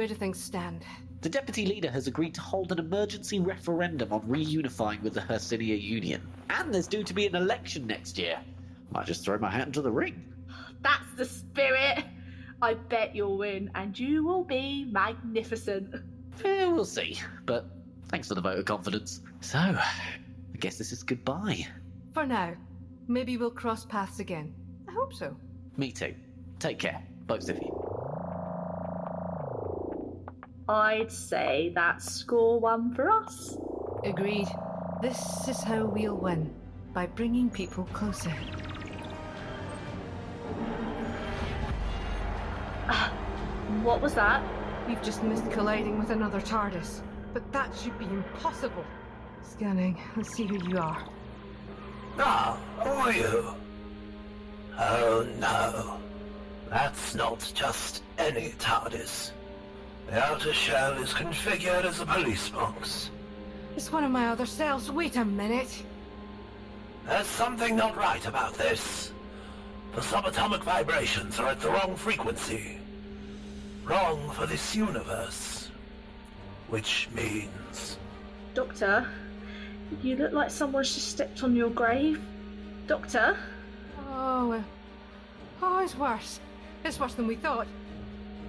where 0.00 0.08
do 0.08 0.14
things 0.14 0.42
stand? 0.42 0.82
The 1.20 1.28
deputy 1.28 1.66
leader 1.66 1.90
has 1.90 2.06
agreed 2.06 2.32
to 2.32 2.40
hold 2.40 2.72
an 2.72 2.78
emergency 2.78 3.38
referendum 3.38 4.14
on 4.14 4.22
reunifying 4.22 5.02
with 5.02 5.12
the 5.12 5.20
Hercynia 5.20 5.76
Union. 5.76 6.26
And 6.48 6.72
there's 6.72 6.86
due 6.86 7.04
to 7.04 7.12
be 7.12 7.26
an 7.26 7.34
election 7.34 7.86
next 7.86 8.16
year. 8.16 8.40
Might 8.92 9.04
just 9.04 9.22
throw 9.22 9.36
my 9.36 9.50
hat 9.50 9.66
into 9.66 9.82
the 9.82 9.90
ring. 9.92 10.24
That's 10.80 11.04
the 11.18 11.26
spirit. 11.26 12.02
I 12.62 12.72
bet 12.88 13.14
you'll 13.14 13.36
win, 13.36 13.70
and 13.74 13.98
you 13.98 14.24
will 14.24 14.42
be 14.42 14.86
magnificent. 14.90 15.94
Eh, 16.46 16.64
we'll 16.64 16.86
see. 16.86 17.18
But 17.44 17.66
thanks 18.08 18.28
for 18.28 18.34
the 18.34 18.40
vote 18.40 18.58
of 18.58 18.64
confidence. 18.64 19.20
So, 19.42 19.58
I 19.58 20.56
guess 20.60 20.78
this 20.78 20.92
is 20.92 21.02
goodbye. 21.02 21.66
For 22.14 22.24
now. 22.24 22.54
Maybe 23.06 23.36
we'll 23.36 23.50
cross 23.50 23.84
paths 23.84 24.18
again. 24.18 24.54
I 24.88 24.92
hope 24.92 25.12
so. 25.12 25.36
Me 25.76 25.92
too. 25.92 26.14
Take 26.58 26.78
care, 26.78 27.02
both 27.26 27.50
of 27.50 27.58
you. 27.58 27.79
I'd 30.70 31.10
say 31.10 31.72
that's 31.74 32.14
score 32.14 32.60
one 32.60 32.94
for 32.94 33.10
us. 33.10 33.58
Agreed. 34.04 34.46
This 35.02 35.48
is 35.48 35.60
how 35.64 35.84
we'll 35.84 36.14
win 36.14 36.54
by 36.94 37.06
bringing 37.06 37.50
people 37.50 37.88
closer. 37.92 38.32
What 43.82 44.00
was 44.00 44.14
that? 44.14 44.44
We've 44.86 45.02
just 45.02 45.24
missed 45.24 45.50
colliding 45.50 45.98
with 45.98 46.10
another 46.10 46.40
TARDIS, 46.40 47.00
but 47.32 47.50
that 47.52 47.76
should 47.76 47.98
be 47.98 48.04
impossible. 48.04 48.84
Scanning. 49.42 50.00
Let's 50.16 50.32
see 50.32 50.46
who 50.46 50.58
you 50.68 50.78
are. 50.78 51.04
Ah, 52.18 52.56
who 52.78 52.90
are 52.90 53.12
you? 53.12 53.54
Oh 54.78 55.26
no. 55.40 55.98
That's 56.68 57.16
not 57.16 57.50
just 57.56 58.04
any 58.18 58.50
TARDIS. 58.58 59.32
The 60.06 60.24
outer 60.24 60.52
shell 60.52 60.92
is 60.94 61.12
configured 61.12 61.84
as 61.84 62.00
a 62.00 62.06
police 62.06 62.48
box. 62.48 63.10
It's 63.76 63.92
one 63.92 64.04
of 64.04 64.10
my 64.10 64.28
other 64.28 64.46
cells. 64.46 64.90
Wait 64.90 65.16
a 65.16 65.24
minute. 65.24 65.82
There's 67.06 67.26
something 67.26 67.76
not 67.76 67.96
right 67.96 68.24
about 68.26 68.54
this. 68.54 69.12
The 69.94 70.00
subatomic 70.00 70.62
vibrations 70.62 71.38
are 71.40 71.48
at 71.48 71.60
the 71.60 71.70
wrong 71.70 71.96
frequency. 71.96 72.78
Wrong 73.84 74.30
for 74.30 74.46
this 74.46 74.74
universe. 74.74 75.70
Which 76.68 77.08
means... 77.14 77.98
Doctor, 78.54 79.08
you 80.02 80.16
look 80.16 80.32
like 80.32 80.50
someone's 80.50 80.94
just 80.94 81.08
stepped 81.08 81.42
on 81.42 81.56
your 81.56 81.70
grave. 81.70 82.20
Doctor? 82.86 83.36
Oh, 84.08 84.48
well. 84.48 84.64
Oh, 85.62 85.78
it's 85.82 85.96
worse. 85.96 86.40
It's 86.84 86.98
worse 86.98 87.14
than 87.14 87.26
we 87.26 87.36
thought. 87.36 87.66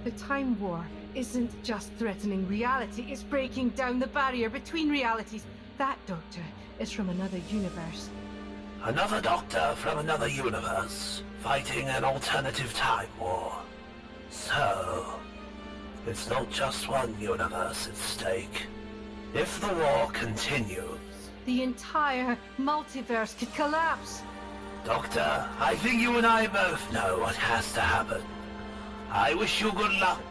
The 0.04 0.10
Time 0.12 0.58
War 0.60 0.84
isn't 1.14 1.62
just 1.62 1.92
threatening 1.94 2.46
reality, 2.48 3.06
it's 3.08 3.22
breaking 3.22 3.70
down 3.70 3.98
the 3.98 4.06
barrier 4.06 4.48
between 4.48 4.90
realities. 4.90 5.44
That 5.78 5.98
Doctor 6.06 6.42
is 6.78 6.90
from 6.90 7.08
another 7.10 7.40
universe. 7.50 8.08
Another 8.84 9.20
doctor 9.20 9.74
from 9.76 9.98
another 9.98 10.26
universe, 10.26 11.22
fighting 11.40 11.86
an 11.88 12.02
alternative 12.02 12.74
time 12.74 13.08
war. 13.20 13.52
So, 14.30 15.06
it's 16.06 16.28
not 16.28 16.50
just 16.50 16.88
one 16.88 17.14
universe 17.20 17.86
at 17.86 17.96
stake. 17.96 18.66
If 19.34 19.60
the 19.60 19.72
war 19.72 20.10
continues, 20.12 20.98
The 21.46 21.62
entire 21.62 22.36
multiverse 22.58 23.38
could 23.38 23.54
collapse. 23.54 24.22
Doctor, 24.84 25.48
I 25.60 25.76
think 25.76 26.00
you 26.00 26.16
and 26.18 26.26
I 26.26 26.48
both 26.48 26.92
know 26.92 27.18
what 27.20 27.36
has 27.36 27.72
to 27.74 27.80
happen. 27.80 28.22
I 29.10 29.34
wish 29.34 29.60
you 29.60 29.70
good 29.72 29.92
luck 30.00 30.22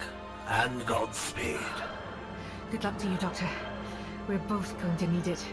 and 0.49 0.86
Godspeed. 0.86 1.60
Good 2.71 2.84
luck 2.84 2.97
to 2.99 3.08
you, 3.08 3.17
Doctor. 3.17 3.47
We're 4.27 4.39
both 4.39 4.80
going 4.82 4.97
to 4.97 5.08
need 5.08 5.27
it. 5.27 5.43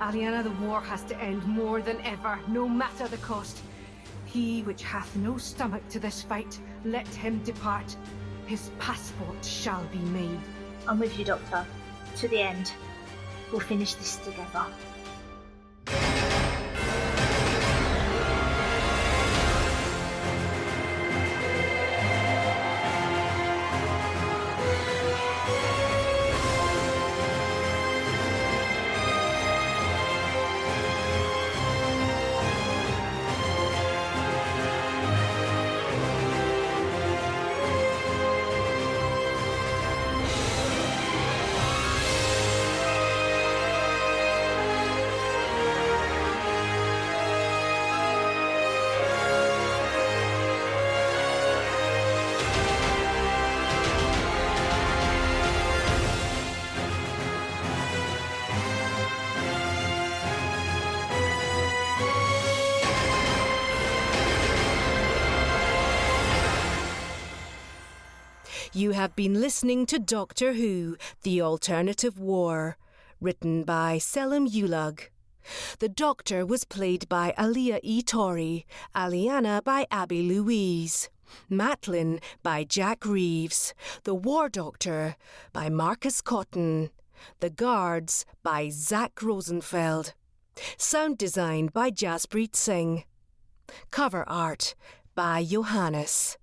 Aliana, 0.00 0.42
the 0.42 0.66
war 0.66 0.80
has 0.80 1.02
to 1.04 1.20
end 1.20 1.44
more 1.46 1.80
than 1.80 2.00
ever, 2.02 2.38
no 2.48 2.68
matter 2.68 3.08
the 3.08 3.16
cost. 3.18 3.58
He 4.26 4.62
which 4.62 4.82
hath 4.82 5.14
no 5.16 5.36
stomach 5.36 5.86
to 5.90 5.98
this 5.98 6.22
fight, 6.22 6.58
let 6.84 7.08
him 7.08 7.42
depart. 7.44 7.96
His 8.46 8.70
passport 8.78 9.44
shall 9.44 9.84
be 9.92 9.98
made. 9.98 10.40
I'm 10.86 10.98
with 10.98 11.18
you, 11.18 11.24
Doctor. 11.24 11.66
To 12.16 12.28
the 12.28 12.40
end. 12.40 12.72
We'll 13.50 13.60
finish 13.60 13.94
this 13.94 14.16
together. 14.16 14.66
You 68.80 68.92
have 68.92 69.14
been 69.14 69.42
listening 69.42 69.84
to 69.86 69.98
Doctor 69.98 70.54
Who 70.54 70.96
The 71.22 71.42
Alternative 71.42 72.18
War, 72.18 72.78
written 73.20 73.62
by 73.62 73.98
Selim 73.98 74.48
Ulug. 74.48 75.10
The 75.80 75.88
Doctor 75.90 76.46
was 76.46 76.64
played 76.64 77.06
by 77.06 77.34
Alia 77.38 77.80
E. 77.82 78.00
Torrey, 78.00 78.64
Aliana 78.96 79.62
by 79.62 79.86
Abby 79.90 80.22
Louise, 80.22 81.10
Matlin 81.50 82.22
by 82.42 82.64
Jack 82.64 83.04
Reeves, 83.04 83.74
The 84.04 84.14
War 84.14 84.48
Doctor 84.48 85.16
by 85.52 85.68
Marcus 85.68 86.22
Cotton, 86.22 86.88
The 87.40 87.50
Guards 87.50 88.24
by 88.42 88.70
Zach 88.70 89.22
Rosenfeld, 89.22 90.14
Sound 90.78 91.18
design 91.18 91.66
by 91.66 91.90
Jaspreet 91.90 92.56
Singh, 92.56 93.04
Cover 93.90 94.26
art 94.26 94.74
by 95.14 95.44
Johannes. 95.44 96.38